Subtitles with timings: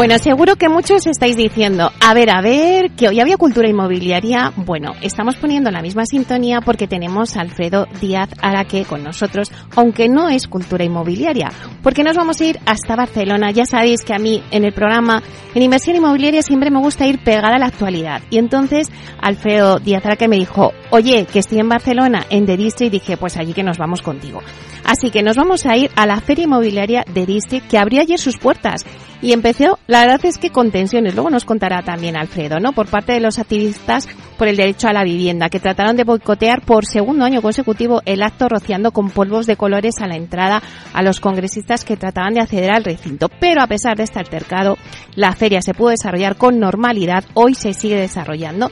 [0.00, 4.50] Bueno, seguro que muchos estáis diciendo, a ver, a ver, que hoy había cultura inmobiliaria.
[4.56, 10.08] Bueno, estamos poniendo la misma sintonía porque tenemos a Alfredo Díaz Araque con nosotros, aunque
[10.08, 13.50] no es cultura inmobiliaria, porque nos vamos a ir hasta Barcelona.
[13.50, 15.22] Ya sabéis que a mí en el programa
[15.54, 18.22] en inversión inmobiliaria siempre me gusta ir pegada a la actualidad.
[18.30, 18.88] Y entonces
[19.20, 23.18] Alfredo Díaz Araque me dijo, oye, que estoy en Barcelona, en The District, y dije,
[23.18, 24.40] pues allí que nos vamos contigo.
[24.82, 28.18] Así que nos vamos a ir a la feria inmobiliaria de District que abrió ayer
[28.18, 28.86] sus puertas
[29.22, 32.72] y empezó, la verdad es que con tensiones, luego nos contará también Alfredo, ¿no?
[32.72, 36.62] Por parte de los activistas por el derecho a la vivienda, que trataron de boicotear
[36.62, 40.62] por segundo año consecutivo el acto rociando con polvos de colores a la entrada
[40.94, 43.28] a los congresistas que trataban de acceder al recinto.
[43.38, 44.78] Pero a pesar de este altercado,
[45.14, 48.70] la feria se pudo desarrollar con normalidad, hoy se sigue desarrollando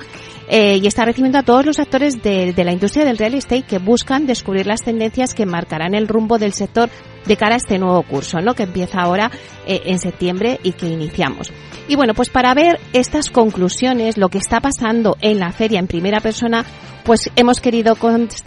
[0.49, 3.63] eh, y está recibiendo a todos los actores de, de, la industria del real estate
[3.63, 6.89] que buscan descubrir las tendencias que marcarán el rumbo del sector
[7.27, 8.55] de cara a este nuevo curso, ¿no?
[8.55, 9.31] Que empieza ahora
[9.67, 11.53] eh, en septiembre y que iniciamos.
[11.87, 15.87] Y bueno, pues para ver estas conclusiones, lo que está pasando en la feria en
[15.87, 16.65] primera persona,
[17.05, 17.97] pues hemos querido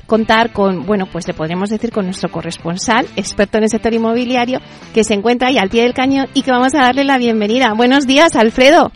[0.06, 4.60] contar con, bueno, pues le podríamos decir con nuestro corresponsal, experto en el sector inmobiliario,
[4.94, 7.74] que se encuentra ahí al pie del cañón y que vamos a darle la bienvenida.
[7.74, 8.92] Buenos días, Alfredo.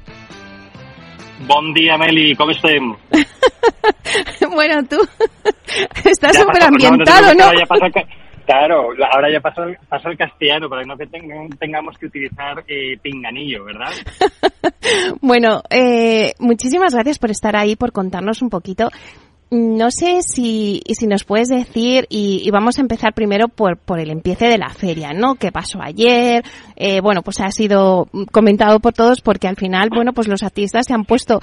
[1.47, 2.97] Bon día, Meli, ¿cómo estás?
[4.51, 4.97] bueno, tú
[6.09, 7.51] estás súper ambientado, ¿no?
[8.45, 13.65] Claro, ahora ya pasó, pasó el castellano para que no tengamos que utilizar eh, pinganillo,
[13.65, 13.91] ¿verdad?
[15.21, 18.89] bueno, eh, muchísimas gracias por estar ahí, por contarnos un poquito
[19.51, 24.09] no sé si, si nos puedes decir, y, vamos a empezar primero por, por el
[24.09, 25.35] empiece de la feria, ¿no?
[25.35, 26.43] ¿Qué pasó ayer?
[26.75, 30.87] Eh, bueno, pues ha sido comentado por todos porque al final, bueno, pues los artistas
[30.87, 31.39] se han puesto,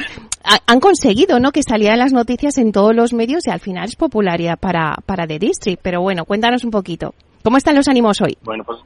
[0.66, 1.52] han conseguido, ¿no?
[1.52, 5.26] Que salieran las noticias en todos los medios y al final es popularidad para, para
[5.26, 5.80] The District.
[5.82, 7.14] Pero bueno, cuéntanos un poquito.
[7.44, 8.36] ¿Cómo están los ánimos hoy?
[8.42, 8.80] Bueno, pues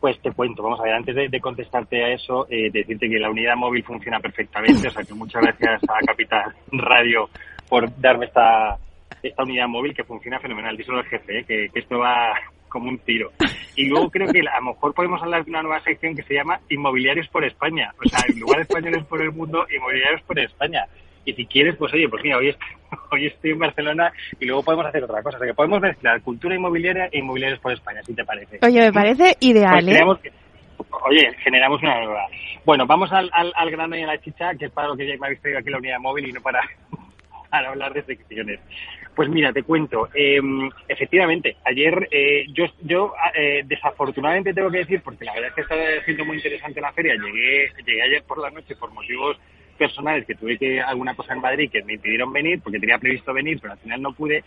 [0.00, 3.30] pues te cuento, vamos a ver, antes de, contestarte a eso, eh, decirte que la
[3.30, 7.28] unidad móvil funciona perfectamente, o sea que muchas gracias a Capital Radio
[7.72, 8.76] por darme esta,
[9.22, 10.76] esta unidad móvil que funciona fenomenal.
[10.76, 11.44] Díselo al jefe, ¿eh?
[11.46, 12.34] que, esto va
[12.68, 13.30] como un tiro.
[13.76, 16.34] Y luego creo que a lo mejor podemos hablar de una nueva sección que se
[16.34, 17.90] llama Inmobiliarios por España.
[17.98, 20.84] O sea, en lugar de españoles por el mundo, Inmobiliarios por España.
[21.24, 22.54] Y si quieres, pues oye, pues mira, hoy,
[23.10, 25.38] hoy estoy en Barcelona y luego podemos hacer otra cosa.
[25.38, 28.58] O sea, que podemos mezclar cultura inmobiliaria e inmobiliarios por España, si te parece.
[28.60, 30.30] Oye, me parece ideal, pues ¿eh?
[31.08, 32.26] oye, generamos una nueva.
[32.66, 35.14] Bueno, vamos al, al, grano y a la chicha, que es para lo que ya
[35.18, 36.60] me habéis traído aquí la unidad móvil y no para
[37.52, 38.60] para hablar de secciones.
[39.14, 40.08] Pues mira, te cuento.
[40.14, 45.54] Em, efectivamente, ayer eh, yo, yo eh, desafortunadamente tengo que decir, porque la verdad es
[45.54, 49.36] que está siendo muy interesante la feria, llegué, llegué ayer por la noche por motivos
[49.78, 53.32] personales que tuve que alguna cosa en Madrid que me impidieron venir porque tenía previsto
[53.32, 54.44] venir pero al final no pude.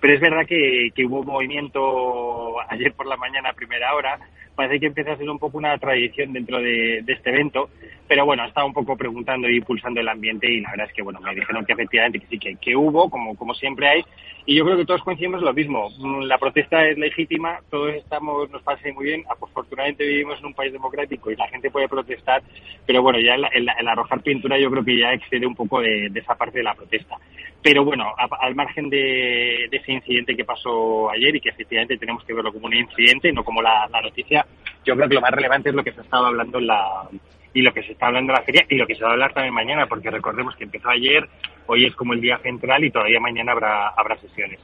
[0.00, 4.18] Pero es verdad que, que hubo movimiento ayer por la mañana primera hora.
[4.54, 7.70] Parece que empieza a ser un poco una tradición dentro de, este evento,
[8.08, 11.02] pero bueno, estaba un poco preguntando y pulsando el ambiente y la verdad es que
[11.02, 14.04] bueno, me dijeron que efectivamente sí, que, que hubo, como, como siempre hay,
[14.48, 15.90] y yo creo que todos coincidimos lo mismo.
[16.22, 19.22] La protesta es legítima, todos estamos, nos parece muy bien.
[19.28, 22.42] Afortunadamente vivimos en un país democrático y la gente puede protestar,
[22.86, 26.34] pero bueno, ya el, arrojar pintura yo creo que ya excede un poco de, esa
[26.34, 27.18] parte de la protesta.
[27.62, 32.32] Pero bueno, al margen de, ese incidente que pasó ayer y que efectivamente tenemos que
[32.32, 34.46] verlo como un incidente, no como la, noticia,
[34.82, 37.06] yo creo que lo más relevante es lo que se ha estado hablando en la
[37.52, 39.12] y lo que se está hablando en la feria y lo que se va a
[39.12, 41.28] hablar también mañana, porque recordemos que empezó ayer,
[41.68, 44.58] hoy es como el día central y todavía mañana habrá, habrá sesiones.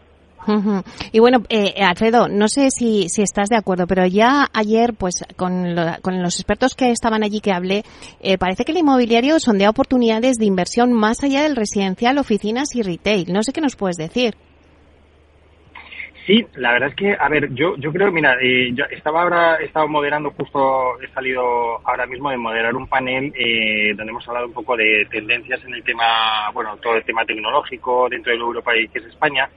[1.12, 5.24] Y bueno, eh, Alfredo, no sé si, si estás de acuerdo, pero ya ayer, pues
[5.36, 7.82] con, con los expertos que estaban allí que hablé,
[8.20, 12.82] eh, parece que el inmobiliario sondea oportunidades de inversión más allá del residencial, oficinas y
[12.82, 13.32] retail.
[13.32, 14.34] No sé qué nos puedes decir.
[16.26, 19.59] Sí, la verdad es que, a ver, yo, yo creo, mira, eh, yo estaba ahora,
[19.61, 24.26] he estado moderando justo, he salido ahora mismo de moderar un panel eh, donde hemos
[24.26, 28.38] hablado un poco de tendencias en el tema, bueno, todo el tema tecnológico dentro de
[28.38, 29.50] Europa y que es España.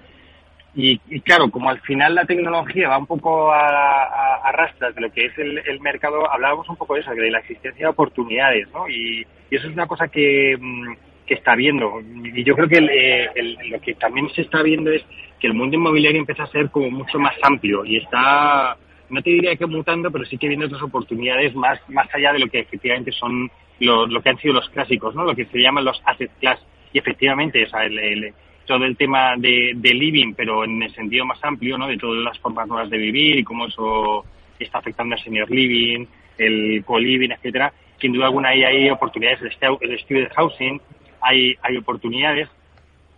[0.75, 5.11] Y, claro, como al final la tecnología va un poco a, a, rastras de lo
[5.11, 8.87] que es el, mercado, hablábamos un poco de eso, de la existencia de oportunidades, ¿no?
[8.87, 10.93] Y, eso es una cosa que, mm,
[11.25, 11.99] que está viendo.
[12.23, 15.03] Y yo creo que eh, lo que también se está viendo es
[15.39, 18.77] que el mundo inmobiliario empieza a ser como mucho más amplio y está,
[19.09, 22.39] no te diría que mutando, pero sí que viendo otras oportunidades más, más allá de
[22.39, 23.49] lo que efectivamente son
[23.79, 25.23] lo, lo que han sido los clásicos, ¿no?
[25.23, 26.59] Lo que se llaman los asset class.
[26.91, 28.33] Y efectivamente, o el,
[28.65, 31.87] todo el tema de, de, living, pero en el sentido más amplio, ¿no?
[31.87, 34.25] De todas las formas nuevas de vivir y cómo eso
[34.59, 36.05] está afectando al senior living,
[36.37, 37.71] el co-living, etcétera.
[37.99, 40.81] Sin duda alguna ahí hay oportunidades, el student housing,
[41.21, 42.47] hay, hay oportunidades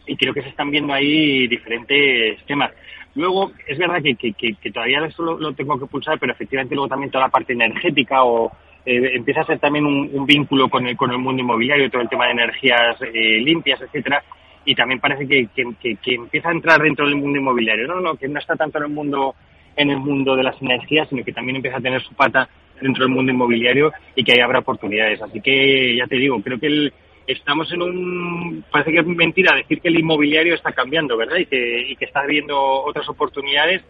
[0.10, 2.72] y creo que se están viendo ahí diferentes temas.
[3.16, 6.90] Luego, es verdad que, que, que, todavía eso lo, tengo que pulsar, pero efectivamente luego
[6.90, 8.52] también toda la parte energética o
[8.86, 12.10] eh, empieza a ser también un, vínculo con el, con el mundo inmobiliario, todo el
[12.10, 14.24] tema de energías eh, limpias, etcétera,
[14.66, 17.88] y también parece que, que, empieza a entrar dentro del mundo inmobiliario.
[17.88, 19.36] No, no, que no está tanto en el mundo
[19.76, 22.50] en el mundo de las energías, sino que también empieza a tener su pata
[22.82, 25.22] dentro del mundo inmobiliario y que ahí habrá oportunidades.
[25.22, 26.94] Así que ya te digo, creo que el,
[27.32, 31.38] estamos en un parece que es mentira decir que el inmobiliario está cambiando, ¿verdad?
[31.38, 33.82] Y que, y que está habiendo otras oportunidades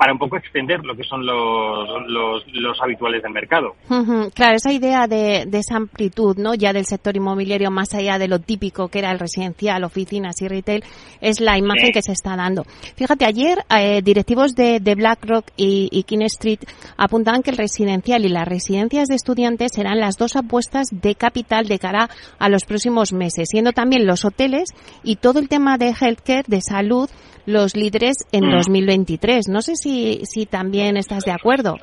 [0.00, 3.74] para un poco extender lo que son los, los, habituales del mercado.
[4.32, 6.54] Claro, esa idea de, esa amplitud, ¿no?
[6.54, 10.48] Ya del sector inmobiliario más allá de lo típico que era el residencial, oficinas y
[10.48, 10.84] retail,
[11.20, 12.64] es la imagen que se está dando.
[12.96, 16.60] Fíjate, ayer eh, directivos de, BlackRock y, y King Street
[16.96, 21.66] apuntaban que el residencial y las residencias de estudiantes serán las dos apuestas de capital
[21.66, 22.08] de cara
[22.38, 24.70] a los próximos meses, siendo también los hoteles
[25.04, 27.10] y todo el tema de healthcare, de salud,
[27.50, 29.48] los líderes en 2023.
[29.48, 29.52] Mm.
[29.52, 31.78] No sé si, si también estás de acuerdo.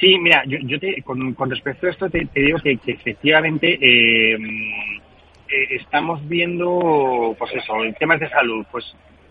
[0.00, 5.66] Sí, mira, yo, yo te, con, respecto a esto te, digo que, efectivamente eh, eh,
[5.70, 8.84] estamos viendo, pues eso, temas de salud, pues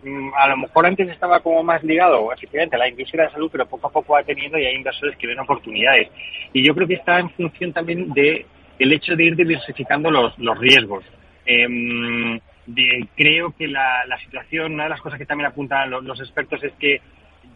[0.03, 3.49] mm, a lo mejor antes estaba como más ligado efectivamente a la industria de salud,
[3.49, 6.09] pero poco a poco va teniendo y hay inversores que ven oportunidades.
[6.51, 8.45] Y yo creo que está en función también de
[8.77, 11.05] el hecho de ir diversificando los, los riesgos.
[11.45, 12.39] Eh,
[13.15, 16.73] creo que la, la, situación, una de las cosas que también apuntan los, expertos es
[16.73, 17.01] que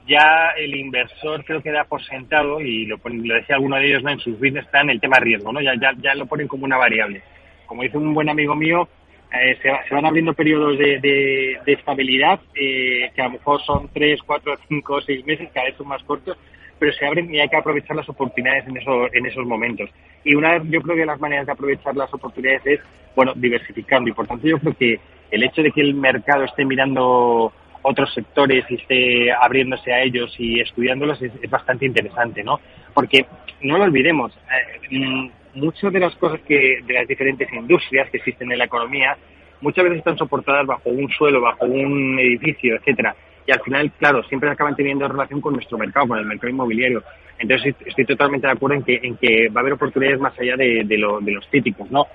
[0.07, 4.03] ya el inversor creo que da por sentado, y lo, lo decía alguno de ellos
[4.05, 5.61] en sus business en el tema riesgo, ¿no?
[5.61, 7.21] ya, ya, ya lo ponen como una variable.
[7.65, 8.87] Como dice un buen amigo mío,
[9.31, 13.61] eh, se, se, van abriendo periodos de, de, de estabilidad eh, que a lo mejor
[13.61, 16.37] son 3, 4, 5, 6 meses, cada vez son más cortos,
[16.81, 19.87] pero se abren y hay que aprovechar las oportunidades en, eso, en esos momentos.
[20.23, 22.79] Y una yo creo que las maneras de aprovechar las oportunidades es,
[23.15, 24.09] bueno, diversificando.
[24.09, 24.99] Y por tanto yo creo que
[25.29, 30.33] el hecho de que el mercado esté mirando otros sectores y esté abriéndose a ellos
[30.39, 32.59] y estudiándolos es, bastante interesante, ¿no?
[32.95, 33.27] Porque
[33.61, 38.17] no lo olvidemos, eh, mm, muchas de las cosas que, de las diferentes industrias que
[38.17, 39.15] existen en la economía,
[39.61, 43.15] muchas veces están soportadas bajo un suelo, bajo un edificio, etcétera
[43.45, 47.03] y al final, claro, siempre acaban teniendo relación con nuestro mercado, con el mercado inmobiliario.
[47.39, 50.55] Entonces estoy totalmente de acuerdo en que, en que va a haber oportunidades más allá
[50.55, 52.05] de, de, lo, de los típicos, ¿no?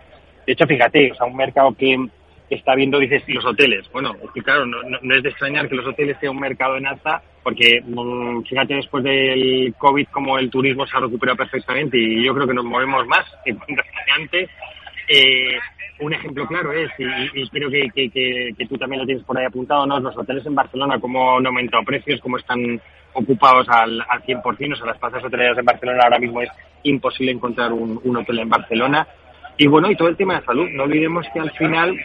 [0.46, 1.96] De hecho, fíjate, o sea, un mercado que
[2.50, 3.90] está viendo, dices, los hoteles.
[3.92, 6.86] Bueno, es que claro, no, es de extrañar que los hoteles sea un mercado en
[6.86, 12.24] alza, porque mm, fíjate después del COVID como el turismo se ha recuperado perfectamente y
[12.24, 13.56] yo creo que nos movemos más que
[14.14, 14.48] antes.
[16.00, 19.86] Un ejemplo claro es, y, creo que, que, tú también lo tienes por ahí apuntado,
[19.86, 19.98] ¿no?
[19.98, 22.80] los hoteles en Barcelona, cómo han aumentado precios, cómo están
[23.14, 26.50] ocupados al, al 100%, o sea, las plazas hoteleras en Barcelona ahora mismo es
[26.82, 29.06] imposible encontrar un, un hotel en Barcelona.
[29.56, 31.96] Y bueno, y todo el tema de salud, no olvidemos que al final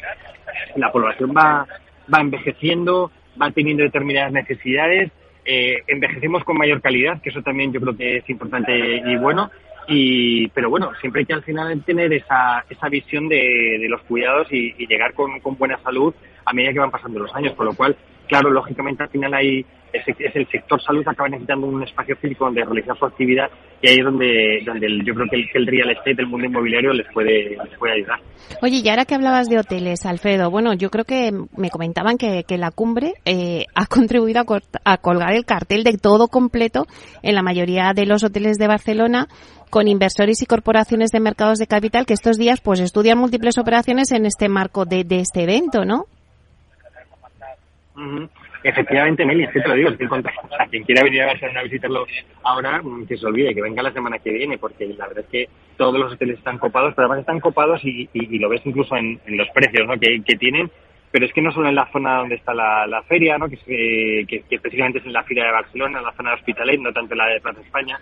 [0.76, 1.68] la población va,
[2.14, 5.12] va envejeciendo, va teniendo determinadas necesidades,
[5.44, 9.52] eh, envejecemos con mayor calidad, que eso también yo creo que es importante y bueno,
[9.88, 14.02] y, pero bueno, siempre hay que al final tener esa, esa visión de, de los
[14.04, 16.14] cuidados y, llegar con, con, buena salud
[16.46, 17.96] a medida que van pasando los años, con lo cual,
[18.32, 22.64] claro, lógicamente al final hay, es, el sector salud acaba necesitando un espacio físico donde
[22.64, 23.50] realizar su actividad
[23.82, 27.12] y ahí es donde, donde yo creo que el, real estate, el mundo inmobiliario les
[27.12, 28.20] puede, les puede ayudar.
[28.62, 32.46] Oye, y ahora que hablabas de hoteles, Alfredo, bueno, yo creo que me comentaban que,
[32.58, 34.46] la cumbre eh, ha contribuido a,
[34.86, 36.86] a colgar el cartel de todo completo
[37.24, 39.28] en la mayoría de los hoteles de Barcelona
[39.70, 44.12] con inversores y corporaciones de mercados de capital que estos días pues estudian múltiples operaciones
[44.14, 46.06] en este marco de este evento, ¿no?
[48.64, 50.08] Efectivamente, Meli, es te lo digo, estoy
[50.60, 52.06] a quien quiera venir a Barcelona a visitarlo
[52.44, 55.30] ahora, mm, que se olvide, que venga la semana que viene, porque la verdad es
[55.30, 58.96] que todos los hoteles están copados, pero además están copados y, y, lo ves incluso
[58.96, 60.00] en, los precios ¿no?
[60.00, 60.70] que, tienen,
[61.12, 63.50] pero es que no solo en la zona donde está la, feria, ¿no?
[63.50, 66.80] que, que, que, específicamente es en la Feria de Barcelona, en la zona de Hospitalet,
[66.80, 68.00] no tanto en la de Plaza España,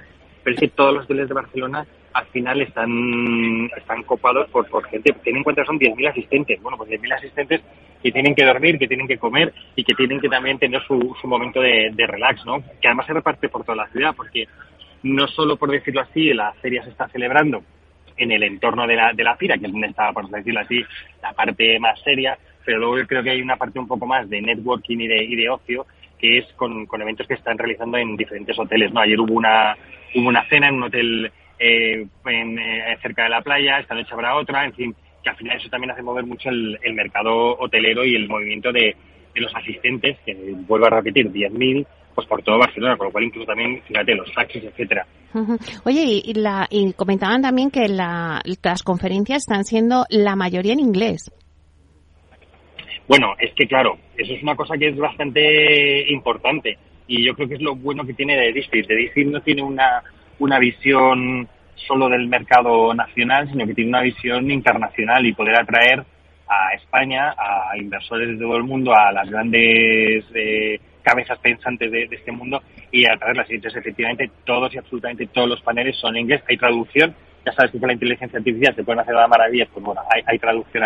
[0.53, 5.13] es que todos los hoteles de Barcelona al final están, están copados por, por gente.
[5.23, 6.61] Ten en cuenta son 10.000 asistentes.
[6.61, 7.61] Bueno, pues 10.000 asistentes
[8.01, 11.15] que tienen que dormir, que tienen que comer y que tienen que también tener su,
[11.21, 12.63] su momento de, de relax, ¿no?
[12.81, 14.47] Que además se reparte por toda la ciudad, porque
[15.03, 17.63] no solo por decirlo así, la feria se está celebrando
[18.17, 20.83] en el entorno de la, de la FIRA, que es donde está, por decirlo así,
[21.21, 24.29] la parte más seria, pero luego yo creo que hay una parte un poco más
[24.29, 25.85] de networking y de, y de ocio,
[26.19, 28.91] que es con, con eventos que están realizando en diferentes hoteles.
[28.91, 29.01] ¿no?
[29.01, 29.75] Ayer hubo una,
[30.15, 34.13] hubo una cena en un hotel eh, en, eh, cerca de la playa, esta noche
[34.13, 38.05] habrá otra, en fin, que al final eso también hace mover mucho el, mercado hotelero
[38.05, 38.95] y el movimiento de,
[39.33, 40.33] de los asistentes, que
[40.67, 41.85] vuelvo a repetir, 10.000
[42.19, 45.05] pues por todo Barcelona, con lo cual incluso también, fíjate, los taxis, etcétera.
[45.85, 50.81] Oye, y, la, y comentaban también que la, las conferencias están siendo la mayoría en
[50.81, 51.31] inglés.
[53.09, 57.47] Bueno, es que claro, eso es una cosa que es bastante importante y yo creo
[57.47, 58.87] que es lo bueno que tiene de District.
[58.87, 60.03] De District no tiene una,
[60.37, 61.49] una visión
[61.87, 66.03] solo del mercado nacional, sino que tiene una visión internacional y poder atraer
[66.47, 72.03] a España, a inversores de todo el mundo, a las grandes eh, cabezas pensantes de,
[72.11, 72.61] este mundo
[72.91, 76.43] y a las Entonces, efectivamente, todos y absolutamente todos los paneles son en inglés.
[76.47, 77.15] Hay traducción.
[77.43, 80.37] Ya sabes que con la inteligencia artificial se pueden hacer las maravillas, pues bueno, hay,
[80.37, 80.83] traducción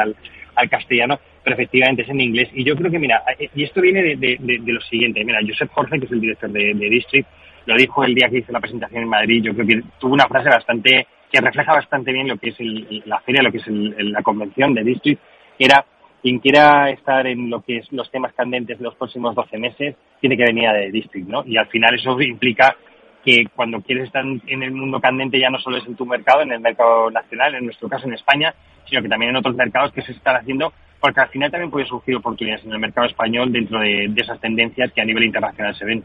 [0.56, 2.50] al castellano, pero efectivamente es en inglés.
[2.54, 5.24] Y yo creo que, mira, eh, y esto viene de, de, lo siguiente.
[5.24, 7.28] Mira, Josep Jorge, que es el director de, District,
[7.66, 9.44] lo dijo el día que hice la presentación en Madrid.
[9.44, 12.58] Yo creo que tuvo una frase bastante, que refleja bastante bien lo que es
[13.06, 15.22] la feria, lo que es la convención de District,
[15.58, 15.86] que era
[16.22, 19.96] quien quiera estar en lo que es los temas candentes de los próximos 12 meses
[20.22, 21.44] tiene que venir a de District, ¿no?
[21.46, 22.78] Y al final eso implica
[23.26, 26.42] que cuando quieres estar en el mundo candente ya no solo es en tu mercado,
[26.42, 28.54] en el mercado nacional, en nuestro caso en España,
[28.86, 30.74] sino que también en otros mercados que se están haciendo,
[31.04, 34.90] porque al final también puede surgir oportunidades en el mercado español dentro de, esas tendencias
[34.94, 36.02] que a nivel internacional se ven.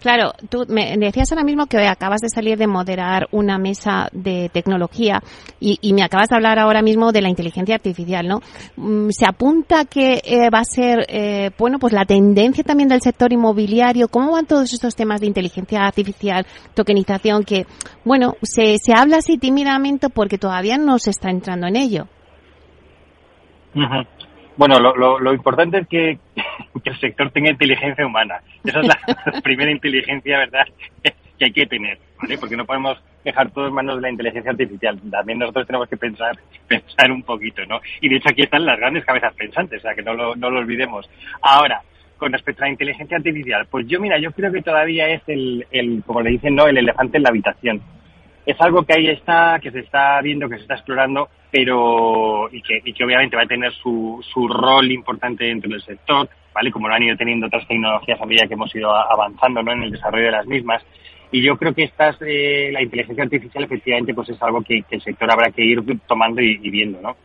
[0.00, 4.50] Claro, tú me decías ahora mismo que acabas de salir de moderar una mesa de
[4.52, 5.22] tecnología
[5.60, 8.40] y, me acabas de hablar ahora mismo de la inteligencia artificial, ¿no?
[8.76, 13.02] Mm, ¿Se apunta que eh, va a ser, eh, bueno, pues la tendencia también del
[13.02, 14.08] sector inmobiliario?
[14.08, 16.44] ¿Cómo van todos estos temas de inteligencia artificial,
[16.74, 17.66] tokenización, que,
[18.04, 22.08] bueno, se, se habla así tímidamente porque todavía no se está entrando en ello?
[24.56, 26.18] Bueno, lo, lo, importante es que,
[26.84, 28.40] el sector tenga inteligencia humana.
[28.62, 30.66] Esa es la, primera inteligencia, ¿verdad?,
[31.38, 32.38] que hay que tener, ¿vale?
[32.38, 35.00] Porque no podemos dejar todo en manos de la inteligencia artificial.
[35.10, 36.38] También nosotros tenemos que pensar,
[36.68, 37.80] pensar un poquito, ¿no?
[38.00, 40.50] Y de hecho aquí están las grandes cabezas pensantes, o sea, que no lo, no
[40.50, 41.10] lo olvidemos.
[41.42, 41.82] Ahora,
[42.16, 45.66] con respecto a la inteligencia artificial, pues yo, mira, yo creo que todavía es el,
[45.72, 47.82] el como le dicen, ¿no?, el elefante en la habitación
[48.46, 52.60] es algo que ahí está, que se está viendo, que se está explorando, pero y
[52.60, 56.70] que, y que obviamente va a tener su, su rol importante dentro del sector, ¿vale?
[56.70, 59.72] Como lo han ido teniendo otras tecnologías a medida que hemos ido avanzando ¿no?
[59.72, 60.82] en el desarrollo de las mismas.
[61.32, 65.02] Y yo creo que estas, eh, la inteligencia artificial efectivamente pues es algo que, el
[65.02, 67.16] sector habrá que ir tomando y, viendo, ¿no?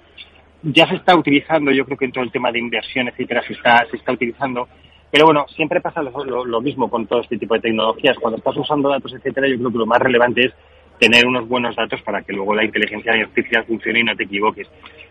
[0.63, 3.53] Ya se está utilizando, yo creo que en todo el tema de inversión, etcétera, se
[3.53, 4.67] está, se está utilizando,
[5.11, 8.17] pero bueno, siempre pasa lo, lo, mismo con todo este tipo de tecnologías.
[8.19, 10.53] Cuando estás usando datos, etcétera, yo creo que lo más relevante es
[10.99, 14.67] tener unos buenos datos para que luego la inteligencia artificial funcione y no te equivoques.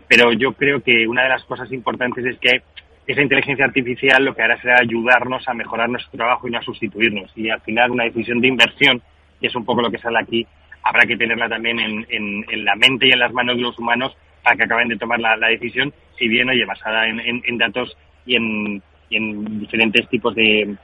[0.07, 2.61] Pero yo creo que una de las cosas importantes es que
[3.07, 6.63] esa inteligencia artificial lo que hará será ayudarnos a mejorar nuestro trabajo y no a
[6.63, 7.31] sustituirnos.
[7.35, 9.01] Y al final una decisión de inversión,
[9.41, 10.45] que es un poco lo que sale aquí,
[10.83, 14.15] habrá que tenerla también en, en, la mente y en las manos de los humanos
[14.43, 18.35] para que acaben de tomar la, decisión, si bien, oye, basada en, en datos y
[18.35, 20.77] en, y en diferentes tipos de,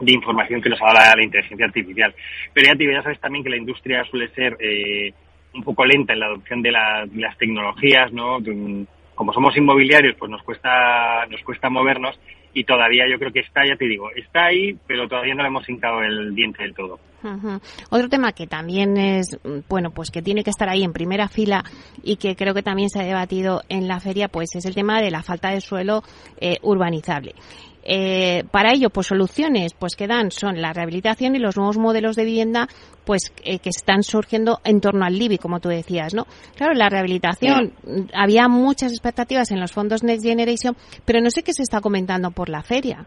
[0.00, 2.14] de información que nos habla la inteligencia artificial.
[2.52, 5.12] Pero ya, te, ya sabes también que la industria suele ser eh,
[5.54, 8.38] un poco lenta en la adopción de, las tecnologías, ¿no?
[9.14, 12.18] Como somos inmobiliarios, pues nos cuesta, nos cuesta movernos
[12.54, 15.48] y todavía yo creo que está, ya te digo, está ahí, pero todavía no le
[15.48, 17.00] hemos hincado el diente del todo.
[17.90, 21.64] Otro tema que también es, bueno, pues que tiene que estar ahí en primera fila
[22.02, 25.00] y que creo que también se ha debatido en la feria, pues es el tema
[25.00, 26.02] de la falta de suelo
[26.40, 27.34] eh, urbanizable.
[27.90, 32.16] Eh, para ello, pues soluciones pues que dan son la rehabilitación y los nuevos modelos
[32.16, 32.68] de vivienda
[33.06, 36.26] pues eh, que están surgiendo en torno al LIBI, como tú decías, ¿no?
[36.54, 37.72] Claro, la rehabilitación,
[38.12, 42.30] había muchas expectativas en los fondos Next Generation, pero no sé qué se está comentando
[42.30, 43.06] por la feria.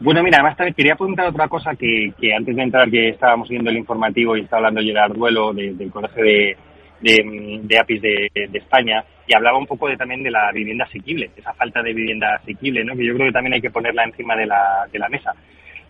[0.00, 3.68] Bueno, mira, además también quería apuntar otra cosa que, antes de entrar, que estábamos viendo
[3.68, 6.56] el informativo y está hablando Gerard Duelo del Colegio de,
[7.00, 11.52] de, APIs de, España y hablaba un poco de, también de la vivienda asequible, esa
[11.52, 12.94] falta de vivienda asequible, ¿no?
[12.94, 15.34] que yo creo que también hay que ponerla encima de la, de la mesa.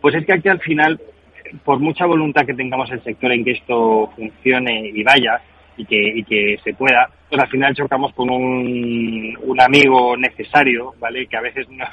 [0.00, 0.98] Pues es que aquí al final,
[1.62, 5.42] por mucha voluntad que tengamos el sector en que esto funcione y vaya,
[5.76, 10.94] y que, y que se pueda, pues al final chocamos con un, un amigo necesario,
[10.98, 11.26] ¿vale?
[11.26, 11.84] Que a veces no,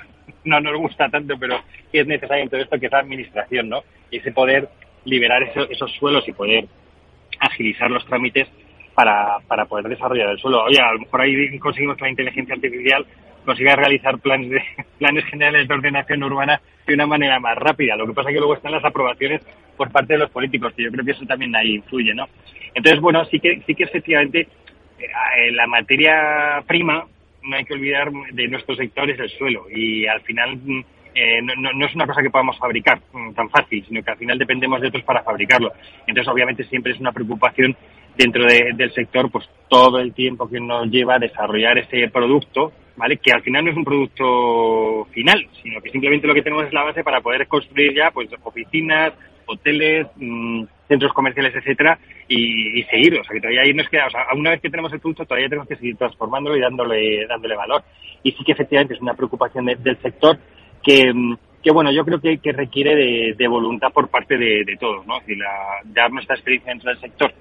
[0.46, 1.60] no nos gusta tanto, pero
[1.92, 3.84] es necesario en todo esto, que es la administración, ¿no?
[4.10, 4.70] Y ese poder
[5.04, 6.66] liberar esos suelos y poder
[7.40, 8.48] agilizar los trámites
[8.94, 10.64] para, para poder desarrollar el suelo.
[10.64, 13.06] Oye, a lo mejor ahí conseguimos que la inteligencia artificial
[13.46, 14.62] consiga realizar planes, de,
[14.98, 17.96] planes generales de ordenación urbana de una manera más rápida.
[17.96, 19.42] Lo que pasa es que luego están las aprobaciones
[19.78, 22.28] por parte de los políticos, que yo creo que eso también ahí influye, ¿no?
[22.74, 24.48] Entonces, bueno, sí que, sí que efectivamente
[25.00, 27.06] eh, la materia prima,
[27.46, 29.66] no hay que olvidar de nuestro sector, es el suelo.
[29.70, 30.80] Y al final mm,
[31.16, 34.38] eh, no, es una cosa que podamos fabricar mm, tan fácil, sino que al final
[34.38, 35.72] dependemos de otros para fabricarlo.
[36.06, 37.76] Entonces, obviamente, siempre es una preocupación
[38.18, 43.18] dentro del sector, pues todo el tiempo que nos lleva a desarrollar ese producto, ¿vale?
[43.18, 46.74] Que al final no es un producto final, sino que simplemente lo que tenemos es
[46.74, 49.14] la base para poder construir ya, pues, oficinas,
[49.48, 53.20] hoteles, mm, centros comerciales, etcétera, y, seguir.
[53.20, 55.26] O sea, que todavía ahí nos queda, o sea, una vez que tenemos el producto,
[55.26, 57.84] todavía tenemos que seguir transformándolo y dándole, dándole valor.
[58.24, 60.38] Y sí que efectivamente es una preocupación del sector
[60.84, 65.18] que, mm, que, bueno, yo creo que, requiere de, voluntad por parte de, todos, ¿no?
[65.28, 65.36] Y
[65.86, 67.34] dar nuestra experiencia dentro del sector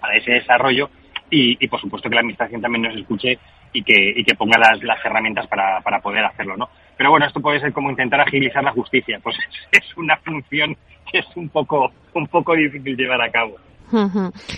[0.00, 0.90] para ese desarrollo
[1.30, 3.38] y, y, por supuesto que la administración también nos escuche
[3.74, 6.70] y que, y que ponga las, las herramientas para, para poder hacerlo, ¿no?
[6.96, 9.36] Pero bueno, esto puede ser como intentar agilizar la justicia, pues
[9.72, 10.74] es una función
[11.10, 13.56] que es un poco, un poco difícil llevar a cabo.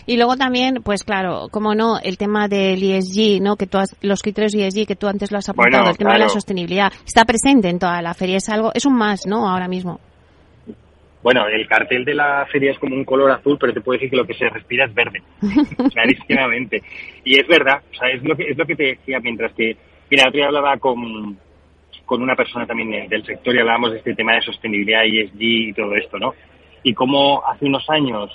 [0.07, 3.57] Y luego también, pues claro, como no, el tema del ESG, ¿no?
[3.57, 6.29] Que tú los criterios ESG que tú antes lo has apuntado, el tema de la
[6.29, 9.49] sostenibilidad, está presente en toda la feria, es algo, es un más, ¿no?
[9.49, 10.01] Ahora mismo.
[11.27, 14.11] Bueno, el cartel de la feria es como un color azul, pero te puedo decir
[14.11, 15.25] que lo que se respira es verde,
[15.93, 16.81] clarísimamente.
[17.25, 19.77] Y es verdad, o sea, es lo que, es lo que te decía mientras que,
[20.09, 21.37] mira, otro día hablaba con,
[22.05, 25.73] con una persona también del sector y hablábamos de este tema de sostenibilidad, ESG y
[25.73, 26.33] todo esto, ¿no?
[26.85, 28.31] Y cómo hace unos años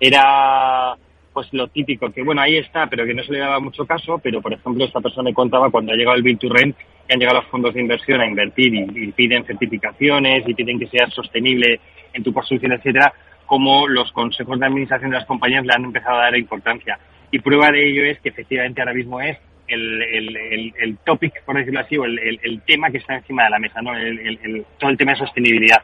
[0.00, 0.96] era
[1.32, 4.18] pues lo típico, que bueno, ahí está, pero que no se le daba mucho caso,
[4.18, 7.14] pero por ejemplo esta persona me contaba cuando ha llegado el Bill to Rent, que
[7.14, 11.06] han llegado los fondos de inversión a invertir y, piden certificaciones y piden que sea
[11.08, 11.80] sostenible
[12.12, 13.12] en tu construcción, etcétera,
[13.46, 16.98] como los consejos de administración de las compañías le han empezado a dar importancia.
[17.30, 19.38] Y prueba de ello es que efectivamente ahora mismo es
[19.68, 23.50] el, el, el, topic, por decirlo así, o el, el, tema que está encima de
[23.50, 23.96] la mesa, ¿no?
[23.96, 25.82] El, todo el tema de sostenibilidad.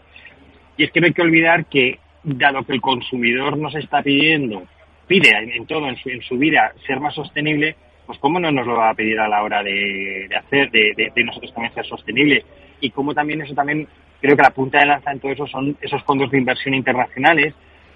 [0.77, 4.65] Y es que no hay que olvidar que, dado que el consumidor nos está pidiendo,
[5.07, 8.67] pide en, todo, en su, en su vida, ser más sostenible, pues cómo no nos
[8.67, 11.87] lo va a pedir a la hora de, de hacer, de, de, nosotros también ser
[11.87, 12.45] sostenibles.
[12.81, 13.89] Y cómo también eso también,
[14.21, 17.55] creo que la punta de lanza en todo eso son esos fondos de inversión internacionales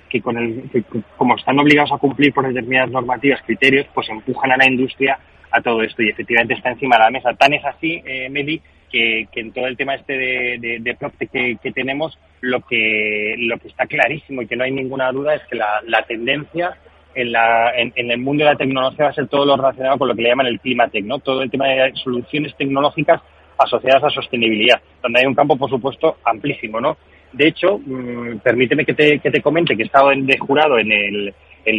[0.08, 0.84] que, con el,
[1.16, 5.18] como están obligados a cumplir por determinadas normativas, criterios, pues empujan a la industria
[5.50, 7.34] a todo esto y efectivamente está encima de la mesa.
[7.34, 11.56] Tan es así, eh, Medi, que, en todo el tema este de, de, de que,
[11.62, 15.42] que, tenemos, lo que, lo que está clarísimo y que no hay ninguna duda es
[15.44, 16.76] que la, la tendencia
[17.14, 20.08] en, la, en, el mundo de la tecnología va a ser todo lo relacionado con
[20.08, 21.18] lo que le llaman el climatec, ¿no?
[21.18, 23.20] Todo el tema de soluciones tecnológicas
[23.62, 26.96] asociadas a sostenibilidad, donde hay un campo, por supuesto, amplísimo, ¿no?
[27.32, 30.92] De hecho, mm, permíteme que te, que te comente que he estado de jurado en
[30.92, 31.34] el,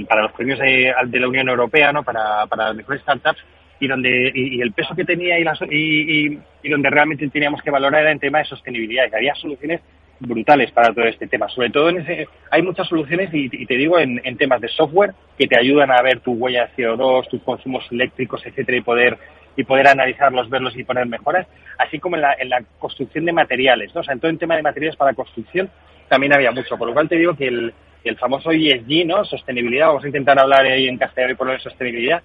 [0.08, 2.04] para los premios de, de, la Unión Europea, ¿no?
[2.04, 3.44] Para, para las mejores startups,
[3.80, 8.02] y donde y, el peso que tenía y, y, y, donde realmente teníamos que valorar
[8.02, 9.82] era en tema de sostenibilidad, había soluciones
[10.20, 11.50] brutales para todo este tema.
[11.50, 15.14] Sobre todo en ese, hay muchas soluciones y, te digo en, en, temas de software
[15.38, 19.18] que te ayudan a ver tu huella de CO2, tus consumos eléctricos, etcétera, y poder
[19.56, 23.34] y poder analizarlos, verlos y poner mejoras, así como en la, en la construcción de
[23.34, 24.02] materiales, ¿no?
[24.02, 25.70] O sea, en todo el tema de materiales para construcción
[26.08, 29.24] también había mucho, por lo cual te digo que el, el famoso ESG, ¿no?
[29.26, 32.22] Sostenibilidad, vamos a intentar hablar ahí en castellano y por lo de sostenibilidad,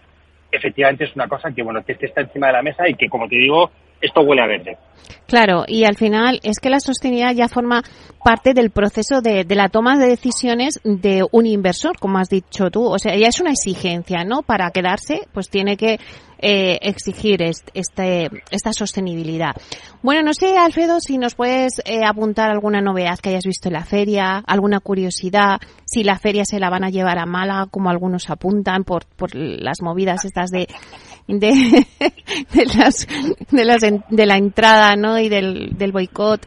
[0.50, 3.28] efectivamente es una cosa que, bueno, que está encima de la mesa y que, como
[3.28, 4.78] te digo, esto huele a verde.
[5.26, 7.82] Claro, y al final es que la sostenibilidad ya forma
[8.24, 12.84] parte del proceso de, la toma de decisiones de un inversor, como has dicho tú.
[12.84, 14.42] O sea, ya es una exigencia, ¿no?
[14.42, 15.98] Para quedarse, pues tiene que
[16.38, 19.52] eh, exigir este, esta sostenibilidad.
[20.02, 23.74] Bueno, no sé, Alfredo, si nos puedes eh, apuntar alguna novedad que hayas visto en
[23.74, 27.90] la feria, alguna curiosidad, si la feria se la van a llevar a mala, como
[27.90, 30.68] algunos apuntan, por, por las movidas estas de,
[32.54, 33.06] de, las,
[33.50, 35.18] de, las, de la entrada, ¿no?
[35.18, 36.46] Y del, del boicot.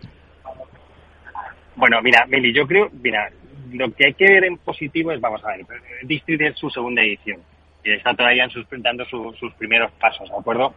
[1.76, 3.30] Bueno, mira, Meli, yo creo, mira,
[3.72, 5.66] lo que hay que ver en positivo es, vamos a ver,
[6.04, 7.40] District es su segunda edición
[7.84, 10.74] y está todavía dando sus primeros pasos, ¿de acuerdo?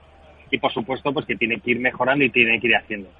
[0.51, 3.11] Y por supuesto, pues que tiene que ir mejorando y tiene que ir haciendo.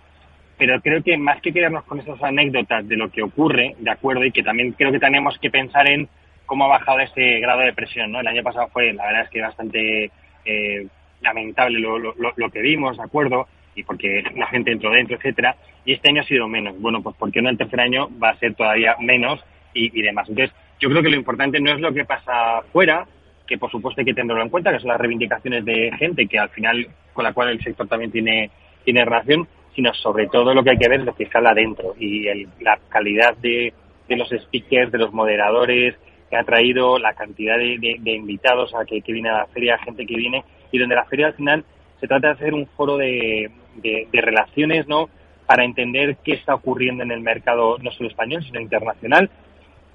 [0.57, 4.25] Pero creo que más que quedarnos con esas anécdotas de lo que ocurre, ¿de acuerdo?
[4.25, 6.09] Y que también creo que tenemos que pensar en
[6.47, 8.21] cómo ha bajado ese grado de presión, ¿no?
[8.21, 10.11] El año pasado fue, la verdad es que bastante
[10.45, 10.87] eh,
[11.21, 13.49] lamentable lo, lo, lo, que vimos, ¿de acuerdo?
[13.75, 15.57] Y porque la gente entró dentro, etcétera.
[15.85, 16.81] Y este año ha sido menos.
[16.81, 20.29] Bueno, pues porque no el tercer año va a ser todavía menos y, demás.
[20.29, 23.07] Entonces, yo creo que lo importante no es lo que pasa fuera,
[23.47, 26.39] que por supuesto hay que tenerlo en cuenta, que son las reivindicaciones de gente que
[26.39, 28.51] al final con la cual el sector también tiene,
[28.85, 31.95] tiene relación, sino sobre todo lo que hay que ver es lo que sale adentro
[31.99, 33.73] y el, la calidad de,
[34.09, 35.97] de los speakers, de los moderadores
[36.35, 40.17] que ha traído, la cantidad de, invitados a que, viene a la feria, gente que
[40.17, 40.43] viene,
[40.73, 41.65] y donde la feria al final
[42.01, 45.09] se trata de hacer un foro de, de, relaciones, ¿no?
[45.47, 49.31] Para entender qué está ocurriendo en el mercado no solo español, sino internacional,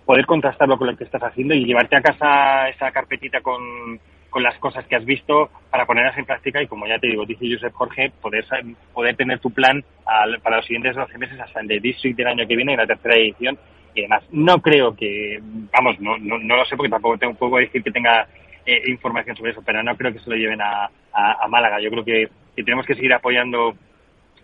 [0.05, 3.99] poder contrastarlo con lo que estás haciendo y llevarte a casa esa carpetita con,
[4.29, 7.25] con las cosas que has visto para ponerlas en práctica y como ya te digo,
[7.25, 8.45] dice Josep Jorge, poder,
[8.93, 12.47] poder tener tu plan para los siguientes 12 meses hasta el de District del año
[12.47, 13.59] que viene y la tercera edición
[13.93, 14.23] y demás.
[14.31, 15.39] No creo que,
[15.71, 18.27] vamos, no, no, no lo sé porque tampoco tengo, puedo decir que tenga
[18.65, 21.79] eh, información sobre eso, pero no creo que se lo lleven a, a, Málaga.
[21.79, 23.75] Yo creo que, tenemos que seguir apoyando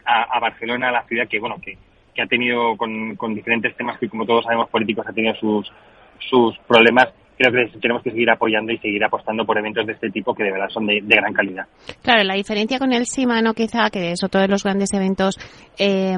[0.06, 1.78] a, a, Barcelona, la ciudad que, bueno, que,
[2.14, 5.72] que ha tenido con, con diferentes temas que, como todos sabemos, políticos ha tenido sus,
[6.20, 10.10] sus problemas creo que tenemos que seguir apoyando y seguir apostando por eventos de este
[10.10, 11.66] tipo que de verdad son de, gran calidad.
[12.02, 15.38] Claro, la diferencia con el Simano quizá, que es otro de los grandes eventos
[15.78, 16.16] eh,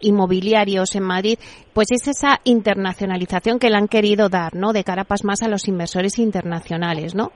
[0.00, 1.38] inmobiliarios en Madrid,
[1.72, 4.72] pues es esa internacionalización que le han querido dar, ¿no?
[4.72, 7.30] De cara más a los inversores internacionales, ¿no?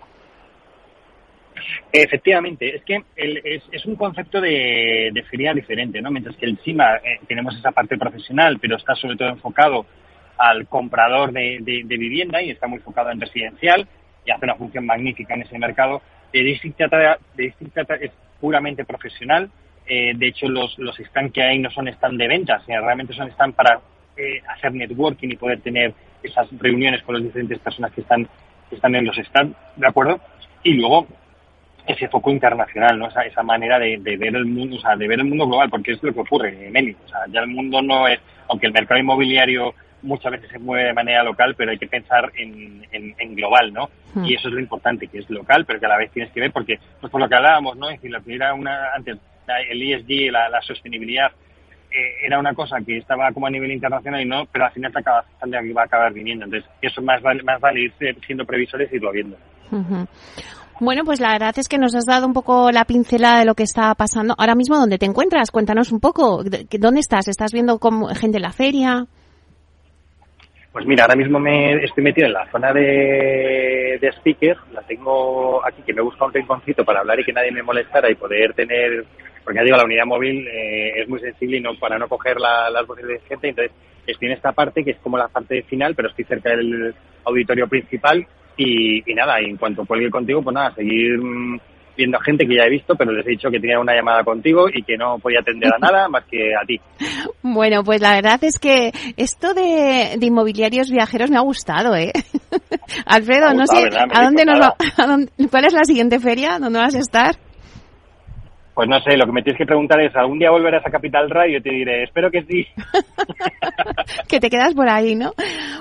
[1.92, 6.10] Efectivamente, es que es, un concepto de, feria diferente, ¿no?
[6.10, 9.86] Mientras que el CIMA eh, tenemos esa parte profesional, pero está sobre todo enfocado
[10.38, 13.86] al comprador de, vivienda y está muy enfocado en residencial
[14.24, 16.00] y hace una función magnífica en ese mercado.
[16.32, 17.54] De District Data, de
[18.00, 19.50] es puramente profesional.
[19.86, 23.14] Eh, de hecho, los, los stands que hay no son stand de ventas, sino realmente
[23.14, 23.80] son stand para
[24.16, 28.28] eh, hacer networking y poder tener esas reuniones con las diferentes personas que están,
[28.68, 30.20] que están en los stands, ¿de acuerdo?
[30.62, 31.06] Y luego
[31.86, 33.08] ese foco internacional, ¿no?
[33.08, 35.70] Esa, esa manera de, de, ver el mundo, o sea, de ver el mundo global,
[35.70, 36.94] porque es lo que ocurre, Meli.
[37.04, 40.88] O sea, ya el mundo no es, aunque el mercado inmobiliario muchas veces se mueve
[40.88, 43.88] de manera local, pero hay que pensar en, en, global, ¿no?
[44.14, 44.24] Hmm.
[44.24, 46.40] Y eso es lo importante, que es local, pero que a la vez tienes que
[46.40, 47.88] ver, porque, pues por lo que hablábamos, ¿no?
[47.90, 49.16] Es decir, la primera, una, antes,
[49.70, 51.30] el ESG, la, la sostenibilidad,
[51.90, 54.92] eh, era una cosa que estaba como a nivel internacional y no, pero al final
[54.92, 56.44] te acaba, va a acabar viniendo.
[56.44, 57.92] Entonces, eso más vale, más vale ir
[58.26, 59.36] siendo previsores y irlo viendo.
[60.80, 63.54] Bueno, pues la verdad es que nos has dado un poco la pincelada de lo
[63.54, 64.34] que está pasando.
[64.36, 65.50] Ahora mismo, ¿dónde te encuentras?
[65.50, 66.42] Cuéntanos un poco.
[66.44, 67.26] ¿Dónde estás?
[67.26, 69.06] ¿Estás viendo como gente en la feria?
[70.72, 75.64] Pues mira, ahora mismo me estoy metido en la zona de, de speaker, la tengo
[75.66, 78.52] aquí, que me busca un rinconcito para hablar y que nadie me molestara y poder
[78.52, 79.04] tener,
[79.42, 82.38] porque ya digo, la unidad móvil eh, es muy sensible y no para no coger
[82.38, 83.72] las voces de gente, entonces
[84.06, 87.66] estoy en esta parte que es como la parte final, pero estoy cerca del auditorio
[87.66, 88.26] principal
[88.56, 91.60] y, y nada, y en cuanto cuelgue contigo, pues nada, seguir mm,
[91.98, 94.22] viendo a gente que ya he visto, pero les he dicho que tenía una llamada
[94.22, 96.80] contigo y que no podía atender a nada más que a ti.
[97.42, 102.12] Bueno, pues la verdad es que esto de, inmobiliarios viajeros me ha gustado, ¿eh?
[103.06, 104.76] Alfredo, no sé, ¿a dónde nos va,
[105.50, 106.58] ¿cuál es la siguiente feria?
[106.58, 107.36] ¿Dónde vas a estar?
[108.78, 111.28] Pues no sé, lo que me tienes que preguntar es, ¿algún día volverás a Capital
[111.28, 111.60] Radio?
[111.60, 112.64] Te diré, espero que sí.
[114.28, 115.32] que te quedas por ahí, ¿no?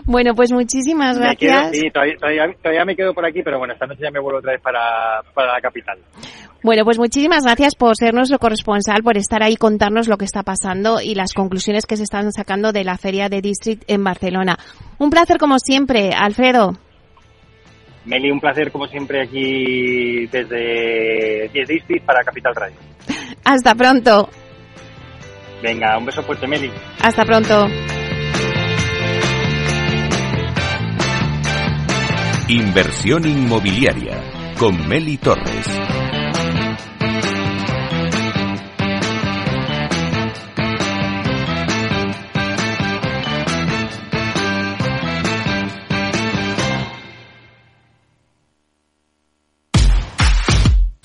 [0.05, 1.77] Bueno, pues muchísimas gracias.
[1.77, 4.61] sí, todavía, me quedo por aquí, pero bueno, esta noche ya me vuelvo otra vez
[4.63, 5.99] para, para la capital.
[6.63, 10.41] Bueno, pues muchísimas gracias por ser nuestro corresponsal, por estar ahí, contarnos lo que está
[10.41, 14.57] pasando y las conclusiones que se están sacando de la Feria de District en Barcelona.
[14.97, 16.71] Un placer como siempre, Alfredo.
[18.07, 22.77] Meli, un placer como siempre aquí desde 10 District para Capital Radio.
[23.43, 24.29] Hasta pronto.
[25.61, 26.71] Venga, un beso fuerte, Meli.
[27.01, 27.67] Hasta pronto.
[32.47, 34.23] Inversión inmobiliaria
[34.57, 36.06] con Meli Torres.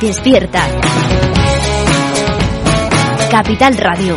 [0.00, 0.66] Despierta.
[3.30, 4.16] Capital Radio.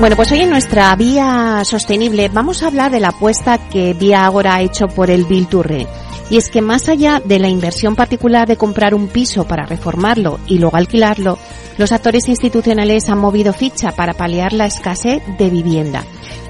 [0.00, 4.26] Bueno, pues hoy en nuestra vía sostenible vamos a hablar de la apuesta que Vía
[4.26, 5.88] Agora ha hecho por el Bill Turre.
[6.30, 10.38] Y es que más allá de la inversión particular de comprar un piso para reformarlo
[10.46, 11.36] y luego alquilarlo,
[11.78, 16.04] los actores institucionales han movido ficha para paliar la escasez de vivienda.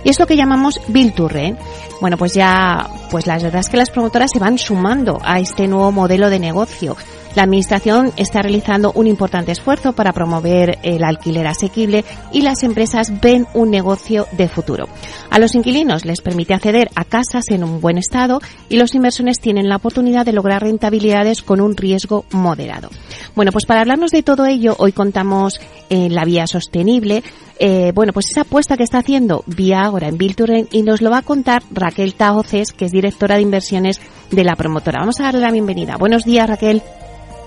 [0.04, 1.56] Y es lo que llamamos Bill Turre.
[2.02, 5.68] Bueno, pues ya, pues la verdad es que las promotoras se van sumando a este
[5.68, 6.98] nuevo modelo de negocio
[7.34, 13.20] la Administración está realizando un importante esfuerzo para promover el alquiler asequible y las empresas
[13.20, 14.88] ven un negocio de futuro.
[15.30, 19.40] A los inquilinos les permite acceder a casas en un buen estado y los inversores
[19.40, 22.90] tienen la oportunidad de lograr rentabilidades con un riesgo moderado.
[23.34, 25.60] Bueno, pues para hablarnos de todo ello, hoy contamos
[25.90, 27.22] en la vía sostenible
[27.60, 31.10] eh, bueno, pues esa apuesta que está haciendo Vía Agora en Bilturen y nos lo
[31.10, 35.00] va a contar Raquel Taoces, que es directora de inversiones de la promotora.
[35.00, 35.96] Vamos a darle la bienvenida.
[35.96, 36.82] Buenos días, Raquel.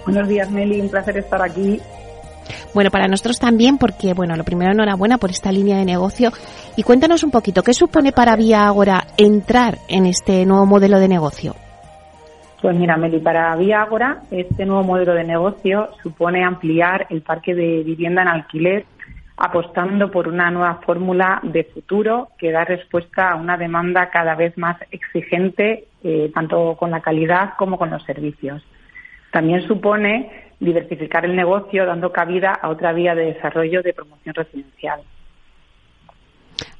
[0.05, 0.81] Buenos días, Meli.
[0.81, 1.79] Un placer estar aquí.
[2.73, 6.31] Bueno, para nosotros también, porque, bueno, lo primero, enhorabuena por esta línea de negocio.
[6.75, 11.07] Y cuéntanos un poquito, ¿qué supone para Vía Agora entrar en este nuevo modelo de
[11.07, 11.55] negocio?
[12.61, 17.55] Pues mira, Meli, para Vía Agora, este nuevo modelo de negocio supone ampliar el parque
[17.55, 18.85] de vivienda en alquiler,
[19.35, 24.55] apostando por una nueva fórmula de futuro que da respuesta a una demanda cada vez
[24.57, 28.63] más exigente, eh, tanto con la calidad como con los servicios.
[29.31, 35.01] También supone diversificar el negocio dando cabida a otra vía de desarrollo de promoción residencial.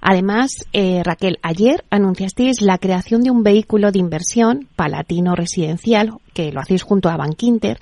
[0.02, 6.52] Además, eh, Raquel, ayer anunciasteis la creación de un vehículo de inversión palatino residencial que
[6.52, 7.78] lo hacéis junto a Bankinter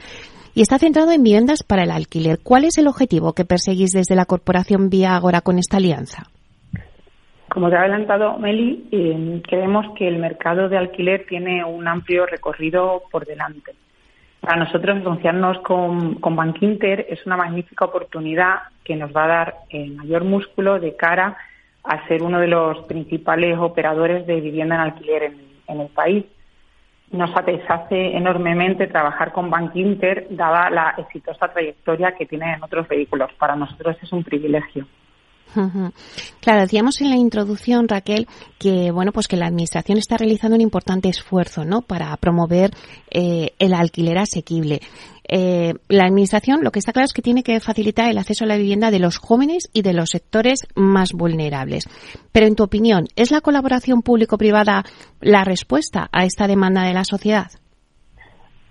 [0.54, 2.40] y está centrado en viviendas para el alquiler.
[2.44, 6.24] ¿Cuál es el objetivo que perseguís desde la corporación Vía Agora con esta alianza?
[7.50, 12.26] Como te ha adelantado Meli, eh, creemos que el mercado de alquiler tiene un amplio
[12.26, 13.72] recorrido por delante.
[14.42, 19.56] Para nosotros asociarnos con, con Bankinter es una magnífica oportunidad que nos va a dar
[19.96, 21.38] mayor músculo de cara
[21.84, 25.34] a ser uno de los principales operadores de vivienda en alquiler
[25.68, 26.26] en, el país.
[27.12, 33.32] Nos satisface enormemente trabajar con Bankinter, dada la exitosa trayectoria que tiene en otros vehículos.
[33.34, 34.86] Para nosotros es un privilegio.
[36.42, 38.28] Claro, decíamos en la introducción, Raquel,
[38.60, 41.82] que bueno, pues que la administración está realizando un importante esfuerzo, ¿no?
[41.82, 42.72] Para promover
[43.10, 44.80] eh, el alquiler asequible.
[45.32, 48.48] Eh, la administración, lo que está claro es que tiene que facilitar el acceso a
[48.48, 51.86] la vivienda de los jóvenes y de los sectores más vulnerables.
[52.32, 54.84] Pero, en tu opinión, ¿es la colaboración público-privada
[55.22, 57.52] la respuesta a esta demanda de la sociedad?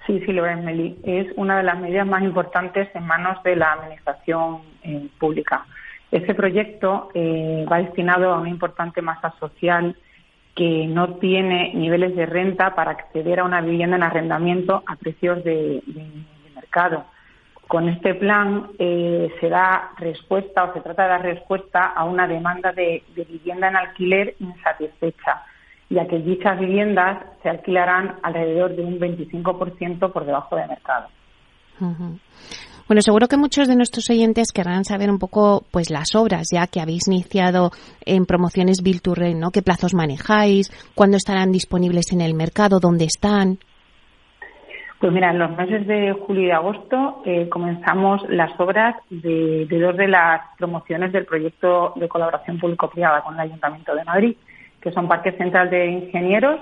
[0.07, 0.99] Sí, sí lo es, Meli.
[1.05, 5.67] Es una de las medidas más importantes en manos de la administración eh, pública.
[6.11, 9.97] Este proyecto eh, va destinado a una importante masa social
[10.55, 15.45] que no tiene niveles de renta para acceder a una vivienda en arrendamiento a precios
[15.45, 15.83] de,
[16.55, 17.05] mercado.
[17.69, 22.27] Con este plan eh, se da respuesta o se trata de dar respuesta a una
[22.27, 25.45] demanda de, vivienda en alquiler insatisfecha,
[25.91, 31.09] ya que dichas viviendas se alquilarán alrededor de un 25% por debajo de mercado.
[32.89, 36.67] Bueno, seguro que muchos de nuestros oyentes querrán saber un poco pues las obras ya
[36.69, 37.71] que habéis iniciado
[38.07, 39.03] en promociones Bill
[39.39, 39.51] ¿no?
[39.51, 40.71] ¿Qué plazos manejáis?
[40.95, 42.81] ¿Cuándo estarán disponibles en el mercado?
[42.81, 43.59] ¿Dónde están?
[45.01, 49.97] Pues mira, en los meses de julio y agosto eh, comenzamos las obras de, dos
[49.99, 54.37] de las promociones del proyecto de colaboración público-privada con el Ayuntamiento de Madrid,
[54.81, 56.61] que son Parque Central de Ingenieros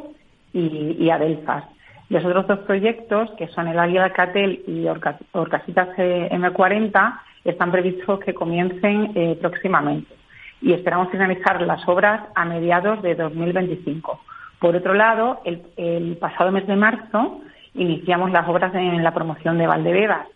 [0.53, 1.76] y, y Adelfas.
[2.09, 8.35] Los otros dos proyectos, que son el Águila Catel y Orcasitas M40, están previstos que
[8.35, 10.15] comiencen eh, próximamente
[10.61, 14.21] y esperamos finalizar las obras a mediados de 2025.
[14.59, 17.41] Por otro lado, el, pasado mes de marzo
[17.75, 20.29] iniciamos las obras en la promoción de Valdebebas.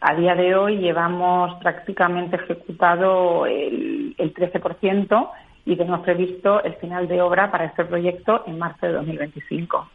[0.00, 5.30] A día de hoy llevamos prácticamente ejecutado el, el 13%
[5.64, 9.88] y tenemos previsto el final de obra para este proyecto en marzo de 2025.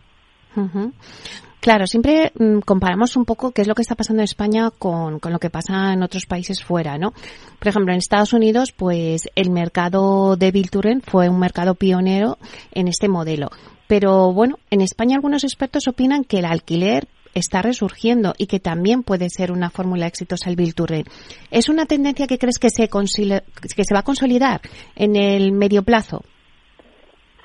[1.60, 5.20] Claro, siempre mm, comparamos un poco qué es lo que está pasando en España con,
[5.20, 7.12] con, lo que pasa en otros países fuera, ¿no?
[7.60, 12.38] Por ejemplo, en Estados Unidos, pues el mercado de Bilturen fue un mercado pionero
[12.72, 13.50] en este modelo.
[13.88, 19.04] Pero bueno, en España algunos expertos opinan que el alquiler está resurgiendo y que también
[19.04, 21.06] puede ser una fórmula exitosa el Bilturren.
[21.52, 24.62] ¿Es una tendencia que crees que se, que se va a consolidar
[24.96, 26.24] en el medio plazo?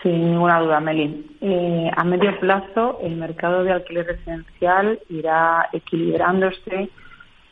[0.05, 1.25] Sin ninguna duda, Meli.
[1.41, 6.91] Eh, a medio plazo, el mercado de alquiler residencial irá equilibrándose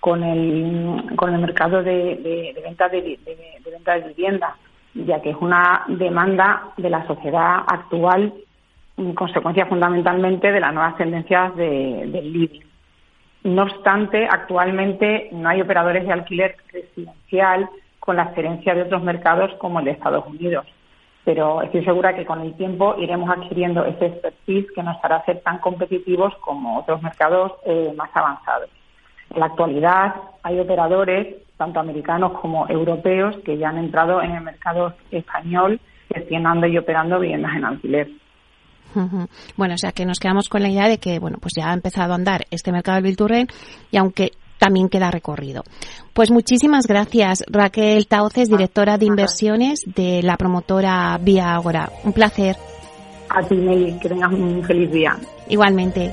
[0.01, 3.19] con el, con el mercado de, venta de,
[3.65, 4.55] venta de vivienda,
[4.93, 8.35] ya que es una demanda de la sociedad actual,
[8.99, 12.61] en consecuencia fundamentalmente de las nuevas tendencias del living.
[13.45, 17.67] No obstante, actualmente no hay operadores de alquiler residencial
[17.99, 20.67] con la experiencia de otros mercados como el de Estados Unidos
[21.25, 25.41] pero estoy segura que con el tiempo iremos adquiriendo ese expertise que nos hará ser
[25.43, 28.69] tan competitivos como otros mercados eh, más avanzados.
[29.31, 34.43] En la actualidad hay operadores, tanto americanos como europeos, que ya han entrado en el
[34.43, 35.81] mercado español
[36.13, 38.09] gestionando y operando viviendas en alquiler.
[39.57, 41.75] Bueno, o sea que nos quedamos con la idea de que, bueno, pues ya ha
[41.75, 43.47] empezado a andar este mercado del Bilturren
[43.91, 44.33] y aunque
[44.63, 45.65] también queda recorrido.
[46.13, 51.91] Pues muchísimas gracias, Raquel Tauces, directora de inversiones de la promotora Vía Agora.
[52.05, 52.57] Un placer.
[53.29, 55.17] A ti, Meli, que tengas un feliz día.
[55.49, 56.13] Igualmente.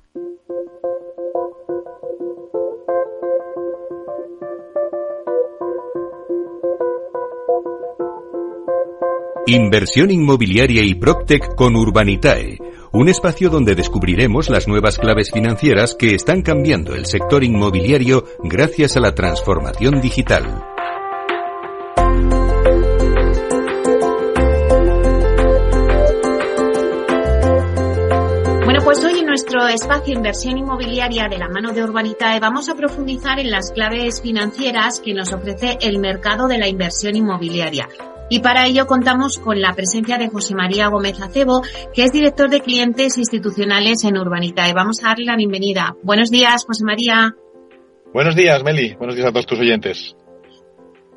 [9.47, 12.59] Inversión inmobiliaria y PropTech con Urbanitae,
[12.91, 18.97] un espacio donde descubriremos las nuevas claves financieras que están cambiando el sector inmobiliario gracias
[18.97, 20.43] a la transformación digital.
[28.63, 32.75] Bueno, pues hoy en nuestro espacio Inversión Inmobiliaria de la mano de Urbanitae vamos a
[32.75, 37.89] profundizar en las claves financieras que nos ofrece el mercado de la inversión inmobiliaria.
[38.31, 41.63] Y para ello contamos con la presencia de José María Gómez Acebo,
[41.93, 44.69] que es director de clientes institucionales en Urbanita.
[44.69, 45.97] Y vamos a darle la bienvenida.
[46.01, 47.35] Buenos días, José María.
[48.13, 48.95] Buenos días, Meli.
[48.95, 50.15] Buenos días a todos tus oyentes.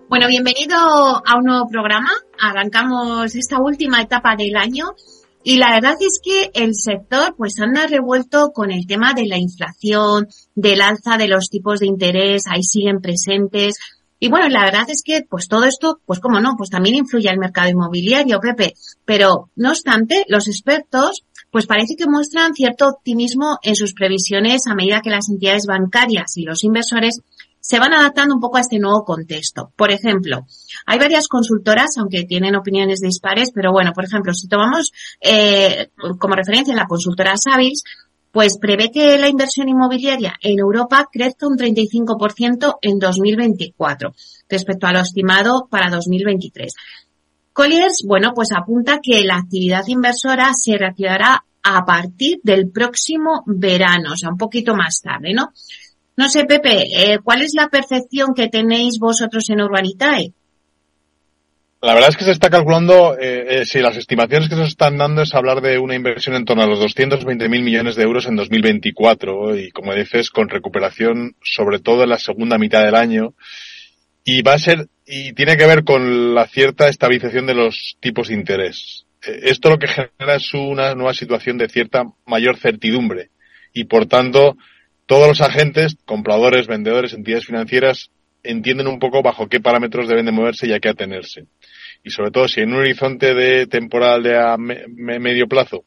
[0.09, 2.11] Bueno, bienvenido a un nuevo programa.
[2.37, 4.87] Arrancamos esta última etapa del año
[5.45, 9.39] y la verdad es que el sector pues anda revuelto con el tema de la
[9.39, 13.77] inflación, del alza de los tipos de interés, ahí siguen presentes.
[14.25, 17.29] Y bueno, la verdad es que, pues todo esto, pues cómo no, pues también influye
[17.29, 18.73] al mercado inmobiliario, Pepe.
[19.05, 24.75] Pero, no obstante, los expertos, pues parece que muestran cierto optimismo en sus previsiones a
[24.75, 27.21] medida que las entidades bancarias y los inversores
[27.61, 29.73] se van adaptando un poco a este nuevo contexto.
[29.77, 30.47] Por ejemplo,
[30.87, 36.35] hay varias consultoras, aunque tienen opiniones dispares, pero bueno, por ejemplo, si tomamos eh, como
[36.35, 37.83] referencia la consultora Savills,
[38.35, 44.13] pues prevé que la inversión inmobiliaria en Europa crezca un 35% en 2024
[44.49, 46.73] respecto a lo estimado para 2023.
[47.53, 54.15] Colliers, bueno, pues apunta que la actividad inversora se reactivará a partir del próximo verano,
[54.15, 55.53] o sea, un poquito más tarde, ¿no?
[56.17, 60.33] No sé, Pepe, eh, ¿cuál es la percepción que tenéis vosotros en Urbanitae?
[61.85, 64.97] La verdad es que se está calculando, eh, eh, si las estimaciones que se están
[64.97, 68.37] dando es hablar de una inversión en torno a los 220.000 millones de euros en
[68.37, 73.35] 2024 y, como dices, con recuperación sobre todo en la segunda mitad del año.
[74.25, 78.29] Y va a ser, y tiene que ver con la cierta estabilización de los tipos
[78.29, 79.05] de interés.
[79.23, 83.29] Eh, esto lo que genera es una nueva situación de cierta mayor certidumbre
[83.75, 84.57] y, por tanto,
[85.05, 88.11] todos los agentes, compradores, vendedores, entidades financieras,
[88.43, 91.45] entienden un poco bajo qué parámetros deben de moverse y a qué atenerse
[92.05, 95.85] y sobre todo si en un horizonte de temporal de a medio plazo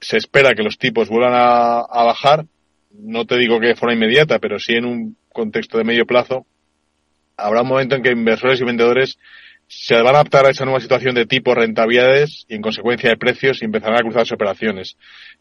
[0.00, 2.44] se espera que los tipos vuelvan a, bajar,
[2.92, 6.46] no te digo que de forma inmediata, pero sí en un contexto de medio plazo,
[7.36, 9.18] habrá un momento en que inversores y vendedores
[9.66, 13.16] se van a adaptar a esa nueva situación de tipo rentabilidades y en consecuencia de
[13.16, 14.96] precios y empezarán a cruzarse operaciones.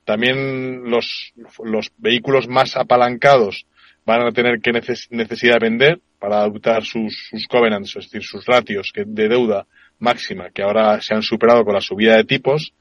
[0.06, 1.34] También los,
[1.64, 3.66] los vehículos más apalancados
[4.06, 8.45] van a tener que necesidad de vender para adoptar sus, sus covenants, es decir, sus
[8.45, 9.68] ratios de deuda
[10.00, 12.74] máxima que ahora se han superado con la subida de tipos.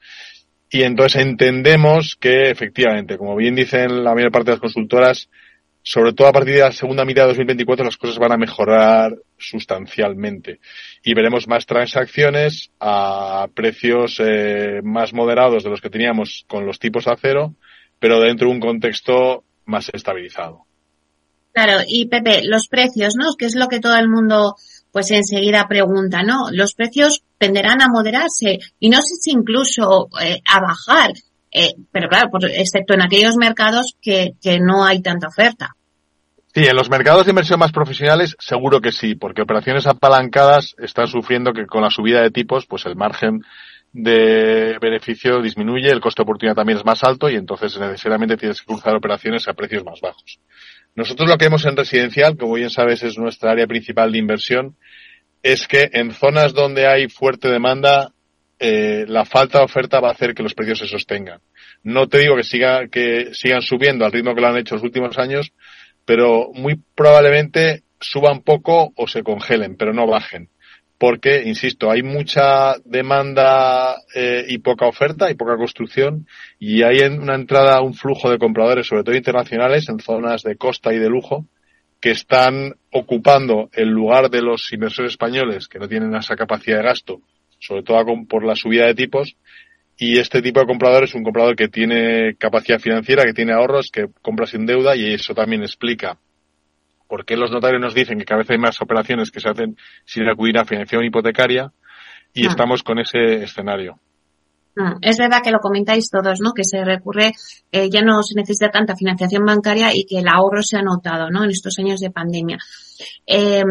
[0.69, 5.29] Y entonces entendemos que efectivamente, como bien dicen la mayor parte de las consultoras,
[5.81, 9.15] sobre todo a partir de la segunda mitad de 2024 las cosas van a mejorar
[9.37, 10.59] sustancialmente
[11.01, 16.79] y veremos más transacciones a precios eh, más moderados de los que teníamos con los
[16.79, 17.55] tipos a cero,
[17.99, 20.65] pero dentro de un contexto más estabilizado.
[21.53, 23.33] Claro, y Pepe, los precios, ¿no?
[23.37, 24.55] Que es lo que todo el mundo
[24.97, 26.49] pues enseguida pregunta, ¿no?
[26.51, 31.11] Los precios tenderán a moderarse y no sé si incluso eh, a bajar,
[31.51, 35.75] eh, pero claro, excepto en aquellos mercados que, que no hay tanta oferta.
[36.51, 41.05] Sí, en los mercados de inversión más profesionales seguro que sí, porque operaciones apalancadas están
[41.05, 43.41] sufriendo que con la subida de tipos, pues el margen
[43.93, 48.59] de beneficio disminuye, el coste de oportunidad también es más alto y entonces necesariamente tienes
[48.59, 50.39] que cruzar operaciones a precios más bajos.
[50.95, 54.75] Nosotros lo que vemos en residencial, como bien sabes es nuestra área principal de inversión,
[55.43, 58.11] es que en zonas donde hay fuerte demanda,
[58.59, 61.39] eh, la falta de oferta va a hacer que los precios se sostengan.
[61.83, 64.83] No te digo que, siga, que sigan subiendo al ritmo que lo han hecho los
[64.83, 65.53] últimos años,
[66.05, 70.49] pero muy probablemente suban poco o se congelen, pero no bajen.
[70.99, 76.27] Porque, insisto, hay mucha demanda eh, y poca oferta y poca construcción
[76.59, 80.93] y hay una entrada, un flujo de compradores, sobre todo internacionales, en zonas de costa
[80.93, 81.45] y de lujo,
[81.99, 86.83] que están ocupando el lugar de los inversores españoles que no tienen esa capacidad de
[86.83, 87.21] gasto,
[87.59, 89.35] sobre todo por la subida de tipos,
[89.99, 93.89] y este tipo de comprador es un comprador que tiene capacidad financiera, que tiene ahorros,
[93.91, 96.17] que compra sin deuda y eso también explica
[97.07, 99.77] por qué los notarios nos dicen que cada vez hay más operaciones que se hacen
[100.05, 101.71] sin acudir a financiación hipotecaria
[102.33, 102.49] y ah.
[102.49, 103.99] estamos con ese escenario.
[104.79, 106.53] Ah, es verdad que lo comentáis todos, ¿no?
[106.53, 107.33] Que se recurre,
[107.71, 111.31] eh, ya no se necesita tanta financiación bancaria y que el ahorro se ha notado,
[111.31, 111.43] ¿no?
[111.43, 112.59] En estos años de pandemia.
[113.25, 113.63] Eh,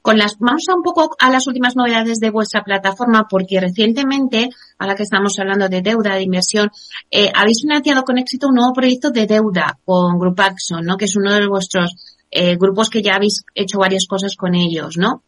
[0.00, 4.48] con las, vamos a un poco a las últimas novedades de vuestra plataforma, porque recientemente,
[4.78, 6.70] a la que estamos hablando de deuda, de inversión,
[7.10, 10.96] eh, habéis financiado con éxito un nuevo proyecto de deuda con Group Axon, ¿no?
[10.96, 14.96] Que es uno de vuestros eh, grupos que ya habéis hecho varias cosas con ellos,
[14.96, 15.22] ¿no?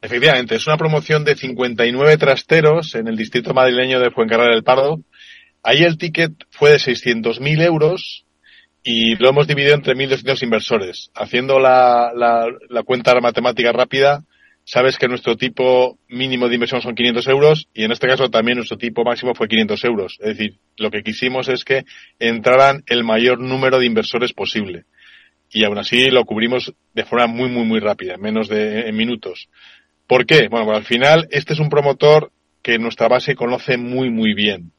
[0.00, 5.00] Efectivamente, es una promoción de 59 trasteros en el distrito madrileño de Fuencarral del Pardo.
[5.62, 8.24] Ahí el ticket fue de 600.000 euros
[8.84, 11.10] y lo hemos dividido entre 1.200 inversores.
[11.14, 14.24] Haciendo la, la, la cuenta matemática rápida,
[14.64, 18.58] sabes que nuestro tipo mínimo de inversión son 500 euros y en este caso también
[18.58, 20.18] nuestro tipo máximo fue 500 euros.
[20.20, 21.84] Es decir, lo que quisimos es que
[22.18, 24.84] entraran el mayor número de inversores posible.
[25.50, 28.96] Y aún así lo cubrimos de forma muy, muy, muy rápida, en menos de en
[28.96, 29.48] minutos.
[30.06, 30.48] ¿Por qué?
[30.48, 32.30] Bueno, pues al final este es un promotor
[32.62, 34.72] que nuestra base conoce muy, muy bien.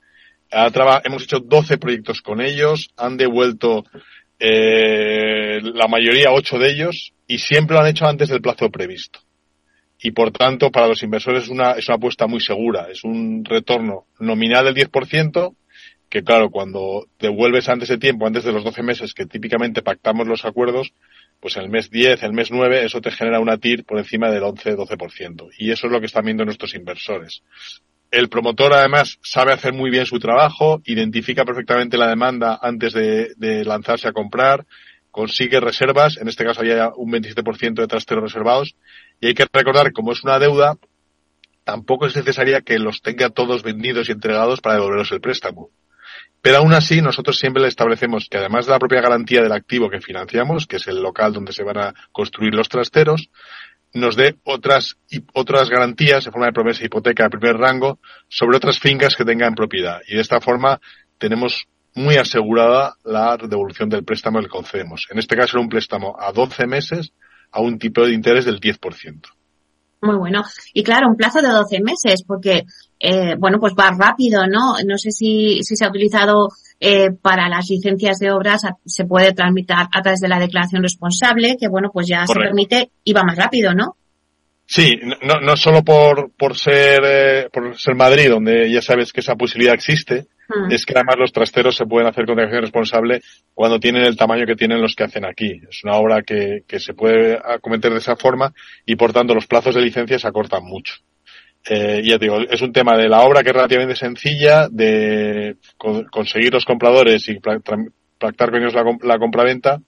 [0.51, 3.83] hemos hecho 12 proyectos con ellos, han devuelto
[4.39, 9.19] eh, la mayoría, 8 de ellos, y siempre lo han hecho antes del plazo previsto.
[10.01, 12.87] Y por tanto, para los inversores es una, es una apuesta muy segura.
[12.89, 15.55] Es un retorno nominal del 10%,
[16.09, 20.27] que claro, cuando devuelves antes de tiempo, antes de los 12 meses que típicamente pactamos
[20.27, 20.93] los acuerdos,
[21.39, 24.43] pues el mes 10, el mes 9, eso te genera una TIR por encima del
[24.43, 25.49] 11-12%.
[25.57, 27.43] Y eso es lo que están viendo nuestros inversores.
[28.11, 33.63] El promotor además sabe hacer muy bien su trabajo, identifica perfectamente la demanda antes de,
[33.63, 34.65] lanzarse a comprar,
[35.11, 38.75] consigue reservas, en este caso había un 27% de trasteros reservados,
[39.21, 40.75] y hay que recordar como es una deuda,
[41.63, 45.69] tampoco es necesaria que los tenga todos vendidos y entregados para devolveros el préstamo.
[46.41, 49.89] Pero aún así, nosotros siempre le establecemos que además de la propia garantía del activo
[49.89, 53.29] que financiamos, que es el local donde se van a construir los trasteros,
[53.93, 54.97] nos dé otras,
[55.33, 59.47] otras garantías en forma de promesa hipoteca de primer rango sobre otras fincas que tenga
[59.47, 59.99] en propiedad.
[60.07, 60.79] Y de esta forma
[61.17, 65.07] tenemos muy asegurada la devolución del préstamo que concedemos.
[65.09, 67.11] En este caso era un préstamo a 12 meses
[67.51, 69.21] a un tipo de interés del 10%.
[70.01, 70.43] Muy bueno.
[70.73, 72.63] Y claro, un plazo de 12 meses, porque,
[72.99, 74.75] eh, bueno, pues va rápido, ¿no?
[74.85, 79.33] No sé si, si se ha utilizado eh, para las licencias de obras, se puede
[79.33, 83.23] tramitar a través de la declaración responsable, que, bueno, pues ya se permite y va
[83.23, 83.95] más rápido, ¿no?
[84.65, 89.21] Sí, no, no solo por, por ser, eh, por ser Madrid, donde ya sabes que
[89.21, 90.71] esa posibilidad existe, Hmm.
[90.71, 93.21] es que además los trasteros se pueden hacer con declaración responsable
[93.53, 95.61] cuando tienen el tamaño que tienen los que hacen aquí.
[95.69, 98.51] Es una obra que, que se puede acometer de esa forma
[98.83, 100.95] y por tanto los plazos de licencia se acortan mucho.
[101.65, 106.53] Eh, ya digo, es un tema de la obra que es relativamente sencilla, de conseguir
[106.53, 109.79] los compradores y pactar con ellos la, la compraventa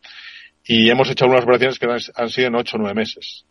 [0.64, 3.46] y hemos hecho algunas operaciones que han, sido en ocho o nueve meses.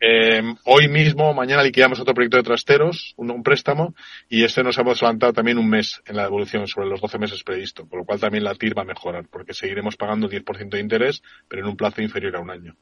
[0.00, 3.94] eh, hoy mismo, mañana liquidamos otro proyecto de trasteros, un, préstamo,
[4.28, 7.42] y este nos hemos adelantado también un mes en la devolución sobre los 12 meses
[7.42, 10.80] previsto, por lo cual también la TIR va a mejorar, porque seguiremos pagando 10% de
[10.80, 12.76] interés, pero en un plazo inferior a un año.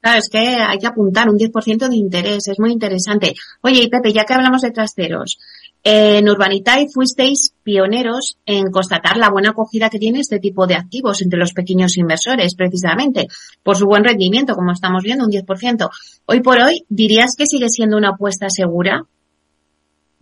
[0.00, 3.34] Claro, es que hay que apuntar un 10% de interés, es muy interesante.
[3.62, 5.38] Oye, y Pepe, ya que hablamos de trasteros,
[5.82, 11.22] en Urbanitae fuisteis pioneros en constatar la buena acogida que tiene este tipo de activos
[11.22, 13.28] entre los pequeños inversores, precisamente,
[13.62, 15.88] por su buen rendimiento, como estamos viendo, un 10%.
[16.26, 19.04] Hoy por hoy, ¿dirías que sigue siendo una apuesta segura?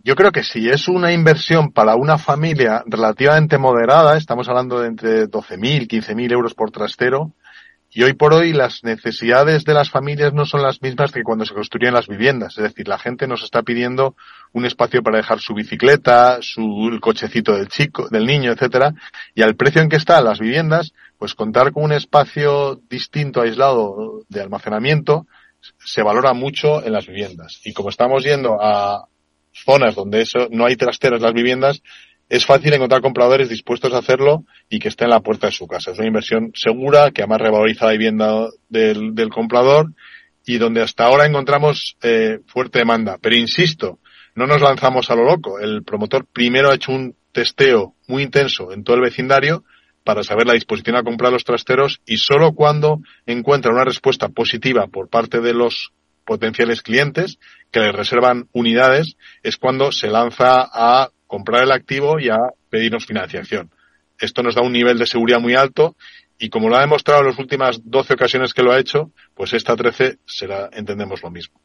[0.03, 4.87] Yo creo que si es una inversión para una familia relativamente moderada, estamos hablando de
[4.89, 7.31] entre 12.000, 15.000 euros por trastero,
[7.95, 11.45] y hoy por hoy las necesidades de las familias no son las mismas que cuando
[11.45, 12.57] se construían las viviendas.
[12.57, 14.17] Es decir, la gente nos está pidiendo
[14.51, 18.93] un espacio para dejar su bicicleta, su cochecito del chico, del niño, etcétera,
[19.33, 24.23] y al precio en que están las viviendas, pues contar con un espacio distinto, aislado
[24.27, 25.25] de almacenamiento,
[25.79, 27.61] se valora mucho en las viviendas.
[27.63, 29.07] Y como estamos yendo a
[29.53, 31.81] zonas donde eso no hay trasteras las viviendas,
[32.29, 35.67] es fácil encontrar compradores dispuestos a hacerlo y que estén en la puerta de su
[35.67, 35.91] casa.
[35.91, 39.93] Es una inversión segura que además revaloriza la vivienda del, del comprador
[40.45, 43.17] y donde hasta ahora encontramos eh, fuerte demanda.
[43.21, 43.99] Pero insisto,
[44.35, 45.59] no nos lanzamos a lo loco.
[45.59, 49.63] El promotor primero ha hecho un testeo muy intenso en todo el vecindario
[50.03, 54.87] para saber la disposición a comprar los trasteros y solo cuando encuentra una respuesta positiva
[54.87, 55.91] por parte de los
[56.25, 57.39] potenciales clientes
[57.71, 62.37] que le reservan unidades es cuando se lanza a comprar el activo y a
[62.69, 63.69] pedirnos financiación.
[64.19, 65.95] Esto nos da un nivel de seguridad muy alto
[66.37, 69.53] y como lo ha demostrado en las últimas 12 ocasiones que lo ha hecho, pues
[69.53, 71.59] esta 13 será, entendemos lo mismo.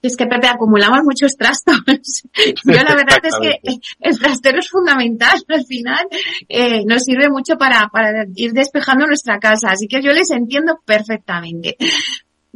[0.00, 1.82] Es que, Pepe, acumulamos muchos trastos.
[2.64, 3.58] Yo la verdad es que
[4.00, 5.36] el trastero es fundamental.
[5.48, 6.06] Al final
[6.48, 9.70] eh, nos sirve mucho para, para ir despejando nuestra casa.
[9.72, 11.76] Así que yo les entiendo perfectamente.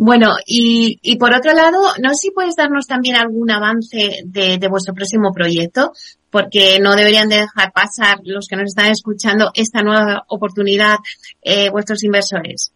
[0.05, 4.59] Bueno, y, y por otro lado, no sé si puedes darnos también algún avance de,
[4.59, 5.93] de vuestro próximo proyecto,
[6.29, 10.97] porque no deberían de dejar pasar los que nos están escuchando esta nueva oportunidad
[11.41, 12.73] eh, vuestros inversores.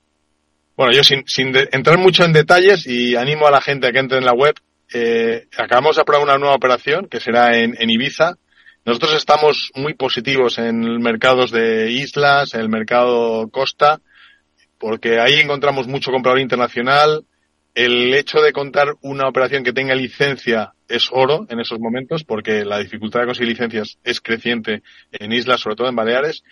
[0.77, 3.99] Bueno, yo sin, sin entrar mucho en detalles y animo a la gente a que
[3.99, 4.55] entre en la web,
[4.95, 8.37] eh, acabamos de aprobar una nueva operación que será en, en Ibiza.
[8.85, 14.01] Nosotros estamos muy positivos en mercados de islas, en el mercado costa,
[14.79, 17.25] porque ahí encontramos mucho comprador internacional.
[17.75, 22.65] El hecho de contar una operación que tenga licencia es oro en esos momentos, porque
[22.65, 26.43] la dificultad de conseguir licencias es creciente en islas, sobre todo en Baleares,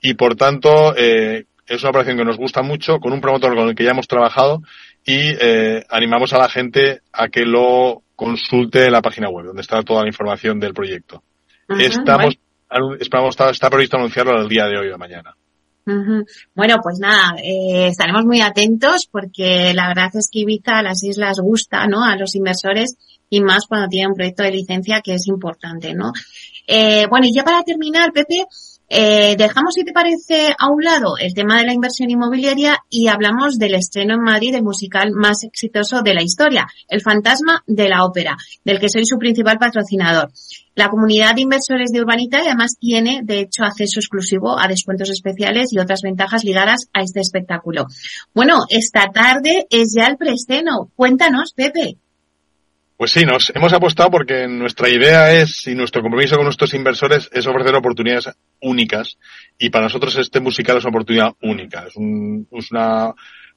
[0.00, 3.68] y por tanto eh, es una operación que nos gusta mucho, con un promotor con
[3.68, 4.62] el que ya hemos trabajado,
[5.04, 9.62] y eh, animamos a la gente a que lo consulte en la página web, donde
[9.62, 11.22] está toda la información del proyecto.
[11.68, 12.38] Estamos,
[12.98, 14.98] esperamos, está, está previsto anunciarlo el día de hoy o
[15.84, 21.02] Bueno, pues nada, eh, estaremos muy atentos porque la verdad es que Ibiza a las
[21.02, 22.04] islas gusta, ¿no?
[22.04, 22.96] A los inversores
[23.28, 26.12] y más cuando tienen un proyecto de licencia que es importante, ¿no?
[26.66, 28.44] Eh, bueno, y ya para terminar, Pepe,
[28.92, 33.06] eh, dejamos, si te parece, a un lado el tema de la inversión inmobiliaria y
[33.06, 37.88] hablamos del estreno en Madrid del musical más exitoso de la historia, El Fantasma de
[37.88, 40.32] la Ópera, del que soy su principal patrocinador.
[40.74, 45.72] La comunidad de inversores de Urbanita además tiene, de hecho, acceso exclusivo a descuentos especiales
[45.72, 47.86] y otras ventajas ligadas a este espectáculo.
[48.34, 50.90] Bueno, esta tarde es ya el preestreno.
[50.96, 51.96] Cuéntanos, Pepe.
[53.00, 57.30] Pues sí, nos hemos apostado porque nuestra idea es y nuestro compromiso con nuestros inversores
[57.32, 58.28] es ofrecer oportunidades
[58.60, 59.16] únicas
[59.58, 61.86] y para nosotros este musical es una oportunidad única.
[61.86, 63.14] Es, una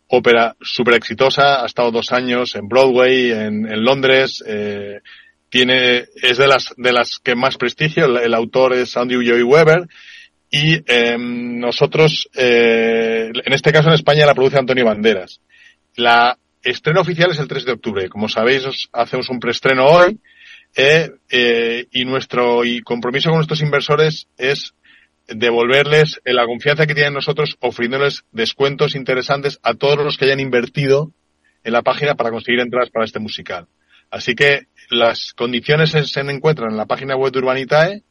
[0.07, 5.01] ópera súper exitosa, ha estado dos años en Broadway, en, Londres, eh,
[5.49, 9.89] tiene, es de las, de las que más prestigio, el, autor es Andrew Joy Weber
[10.49, 15.41] y em, nosotros, eh, en este caso en España la produce Antonio Banderas.
[15.97, 18.09] La estreno oficial es el 3 de octubre.
[18.09, 20.19] Como sabéis, hacemos un preestreno hoy
[20.75, 24.73] eh, eh, y nuestro compromiso con nuestros inversores es
[25.27, 31.11] devolverles la confianza que tienen nosotros ofreciéndoles descuentos interesantes a todos los que hayan invertido
[31.63, 33.67] en la página para conseguir entradas para este musical.
[34.11, 38.03] Así que las condiciones se, encuentran en la página web de Urbanitae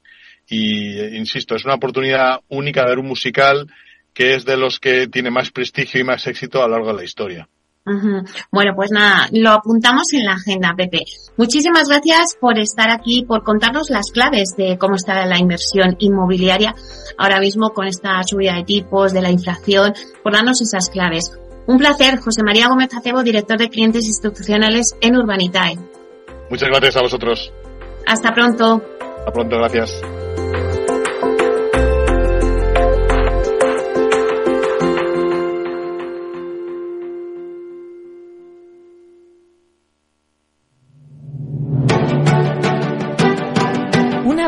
[0.49, 3.67] y, insisto, es una oportunidad única de ver un musical
[4.15, 6.97] que es de los que tiene más prestigio y más éxito a lo largo de
[6.97, 7.49] la historia.
[7.85, 11.01] Bueno, pues nada, lo apuntamos en la agenda, Pepe.
[11.37, 16.75] Muchísimas gracias por estar aquí, por contarnos las claves de cómo está la inversión inmobiliaria
[17.19, 21.37] ahora mismo con esta subida de tipos, de la inflación, por darnos esas claves.
[21.67, 25.79] Un placer, José María Gómez Acebo, director de clientes institucionales en Urbanitae.
[26.51, 27.53] Muchas gracias a vosotros.
[28.07, 28.83] Hasta pronto.
[29.19, 30.03] Hasta pronto, gracias.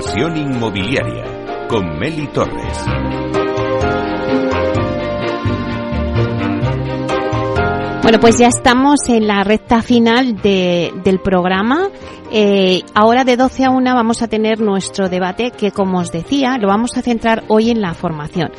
[0.00, 2.84] Inversión inmobiliaria con Meli Torres.
[8.02, 11.90] Bueno, pues ya estamos en la recta final de, del programa.
[12.32, 16.56] Eh, ahora de 12 a 1 vamos a tener nuestro debate que, como os decía,
[16.56, 18.52] lo vamos a centrar hoy en la formación.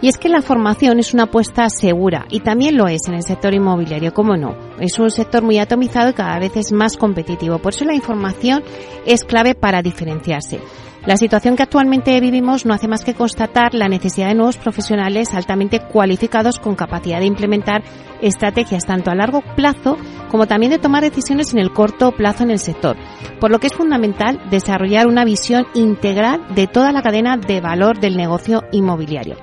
[0.00, 3.22] Y es que la formación es una apuesta segura y también lo es en el
[3.22, 4.54] sector inmobiliario, ¿cómo no?
[4.78, 7.58] Es un sector muy atomizado y cada vez es más competitivo.
[7.58, 8.62] Por eso la información
[9.04, 10.60] es clave para diferenciarse.
[11.06, 15.32] La situación que actualmente vivimos no hace más que constatar la necesidad de nuevos profesionales
[15.34, 17.84] altamente cualificados con capacidad de implementar
[18.20, 19.96] estrategias tanto a largo plazo
[20.32, 22.96] como también de tomar decisiones en el corto plazo en el sector,
[23.38, 28.00] por lo que es fundamental desarrollar una visión integral de toda la cadena de valor
[28.00, 29.36] del negocio inmobiliario.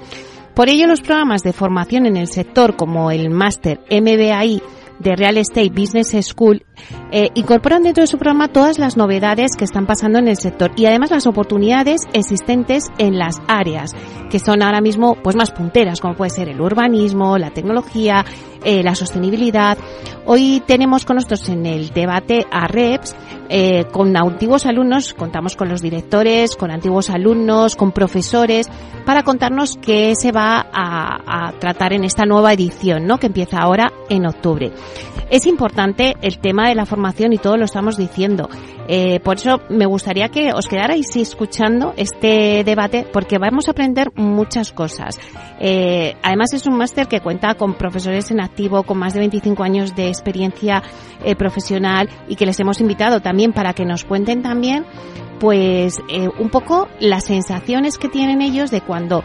[0.53, 4.61] Por ello, los programas de formación en el sector como el máster MBAI
[4.99, 6.65] de Real Estate Business School
[7.15, 10.71] eh, incorporan dentro de su programa todas las novedades que están pasando en el sector
[10.75, 13.95] y además las oportunidades existentes en las áreas
[14.31, 18.25] que son ahora mismo pues más punteras como puede ser el urbanismo, la tecnología,
[18.63, 19.77] eh, la sostenibilidad.
[20.25, 23.15] Hoy tenemos con nosotros en el debate a REPS
[23.49, 28.67] eh, con antiguos alumnos, contamos con los directores, con antiguos alumnos, con profesores,
[29.05, 33.19] para contarnos qué se va a, tratar en esta nueva edición, ¿no?
[33.19, 34.71] Que empieza ahora en octubre.
[35.29, 37.02] Es importante el tema de la formación
[37.33, 38.49] y todo lo estamos diciendo.
[38.87, 44.11] Eh, por eso me gustaría que os quedarais escuchando este debate porque vamos a aprender
[44.15, 45.19] muchas cosas.
[45.59, 49.63] Eh, además es un máster que cuenta con profesores en activo con más de 25
[49.63, 50.83] años de experiencia
[51.23, 54.85] eh, profesional y que les hemos invitado también para que nos cuenten también
[55.39, 55.99] pues
[56.39, 59.23] un poco las sensaciones que tienen ellos de cuando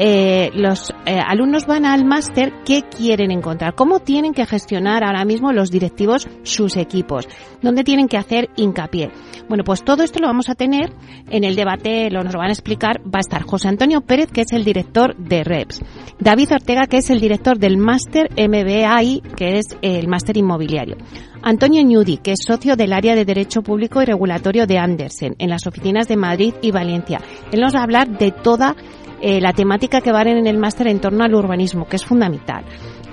[0.00, 3.74] eh, los eh, alumnos van al máster, ¿qué quieren encontrar?
[3.74, 7.26] ¿Cómo tienen que gestionar ahora mismo los directivos sus equipos?
[7.62, 9.10] ¿Dónde tienen que hacer hincapié?
[9.48, 10.92] Bueno, pues todo esto lo vamos a tener
[11.30, 14.30] en el debate, lo nos lo van a explicar, va a estar José Antonio Pérez,
[14.30, 15.80] que es el director de REPS,
[16.20, 20.96] David Ortega, que es el director del máster MBAI, que es el máster inmobiliario.
[21.42, 25.50] Antonio Ñudi, que es socio del área de Derecho Público y Regulatorio de Andersen, en
[25.50, 27.20] las oficinas de Madrid y Valencia.
[27.50, 28.76] Él nos va a hablar de toda
[29.20, 32.64] eh, la temática que va en el máster en torno al urbanismo, que es fundamental.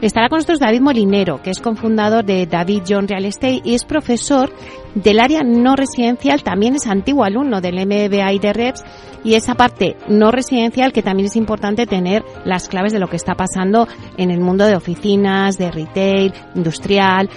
[0.02, 3.86] Estará con nosotros David Molinero, que es cofundador de David John Real Estate y es
[3.86, 4.52] profesor
[4.94, 8.84] del área no residencial, también es antiguo alumno del MBA de REPS
[9.24, 13.16] y esa parte no residencial que también es importante tener las claves de lo que
[13.16, 13.88] está pasando
[14.18, 17.30] en el mundo de oficinas, de retail, industrial.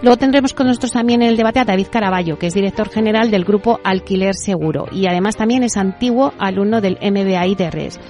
[0.00, 3.30] Luego tendremos con nosotros también en el debate a David Caraballo, que es director general
[3.30, 8.00] del grupo Alquiler Seguro y además también es antiguo alumno del MBA de REPS.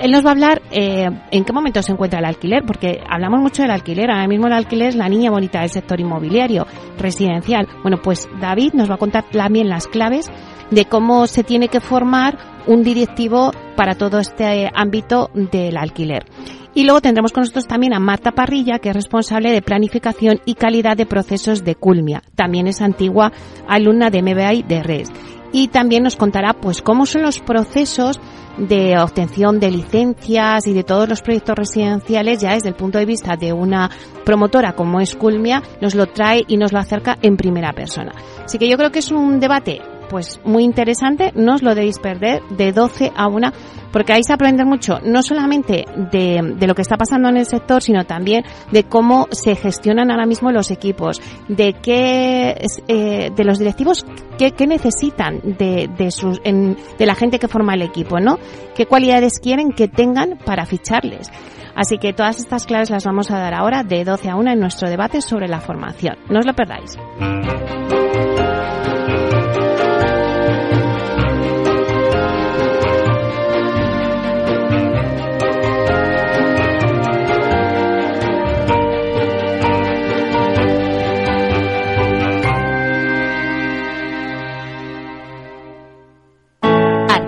[0.00, 3.40] Él nos va a hablar eh, en qué momento se encuentra el alquiler, porque hablamos
[3.40, 4.10] mucho del alquiler.
[4.10, 6.66] Ahora mismo el alquiler es la niña bonita del sector inmobiliario,
[6.98, 7.66] residencial.
[7.82, 10.30] Bueno, pues David nos va a contar también las claves
[10.70, 12.36] de cómo se tiene que formar
[12.66, 16.26] un directivo para todo este ámbito del alquiler.
[16.74, 20.54] Y luego tendremos con nosotros también a Marta Parrilla, que es responsable de planificación y
[20.54, 22.22] calidad de procesos de Culmia.
[22.34, 23.32] También es antigua
[23.66, 25.10] alumna de MBA de RES.
[25.52, 28.20] Y también nos contará pues cómo son los procesos
[28.58, 33.06] de obtención de licencias y de todos los proyectos residenciales ya desde el punto de
[33.06, 33.90] vista de una
[34.24, 38.12] promotora como es Culmia nos lo trae y nos lo acerca en primera persona.
[38.44, 41.98] Así que yo creo que es un debate pues muy interesante, no os lo debéis
[41.98, 43.52] perder de 12 a 1
[43.92, 47.46] porque ahí se aprende mucho, no solamente de, de, lo que está pasando en el
[47.46, 52.56] sector, sino también de cómo se gestionan ahora mismo los equipos, de qué,
[52.88, 54.04] eh, de los directivos
[54.38, 58.38] qué, qué necesitan de, de, sus, de la gente que forma el equipo, ¿no?
[58.74, 61.30] ¿Qué cualidades quieren que tengan para ficharles?
[61.74, 64.60] Así que todas estas claves las vamos a dar ahora de 12 a 1 en
[64.60, 66.16] nuestro debate sobre la formación.
[66.28, 66.98] No os lo perdáis.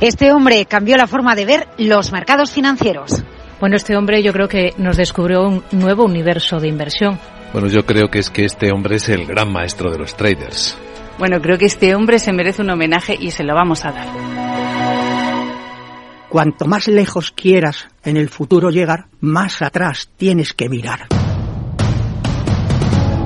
[0.00, 3.22] Este hombre cambió la forma de ver los mercados financieros.
[3.60, 7.18] Bueno, este hombre yo creo que nos descubrió un nuevo universo de inversión.
[7.52, 10.76] Bueno, yo creo que es que este hombre es el gran maestro de los traders.
[11.18, 14.08] Bueno, creo que este hombre se merece un homenaje y se lo vamos a dar.
[16.28, 21.06] Cuanto más lejos quieras en el futuro llegar, más atrás tienes que mirar.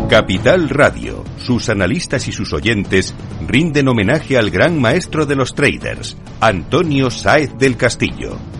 [0.09, 3.15] Capital Radio, sus analistas y sus oyentes
[3.47, 8.39] rinden homenaje al gran maestro de los traders, Antonio Sáez del Castillo.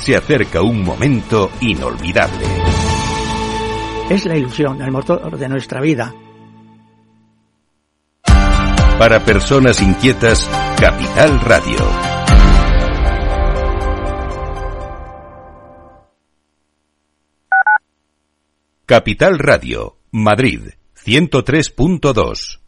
[0.00, 2.46] Se acerca un momento inolvidable.
[4.08, 6.14] Es la ilusión, el motor de nuestra vida.
[8.98, 10.48] Para personas inquietas,
[10.80, 11.76] Capital Radio.
[18.86, 20.70] Capital Radio, Madrid,
[21.04, 22.67] 103.2.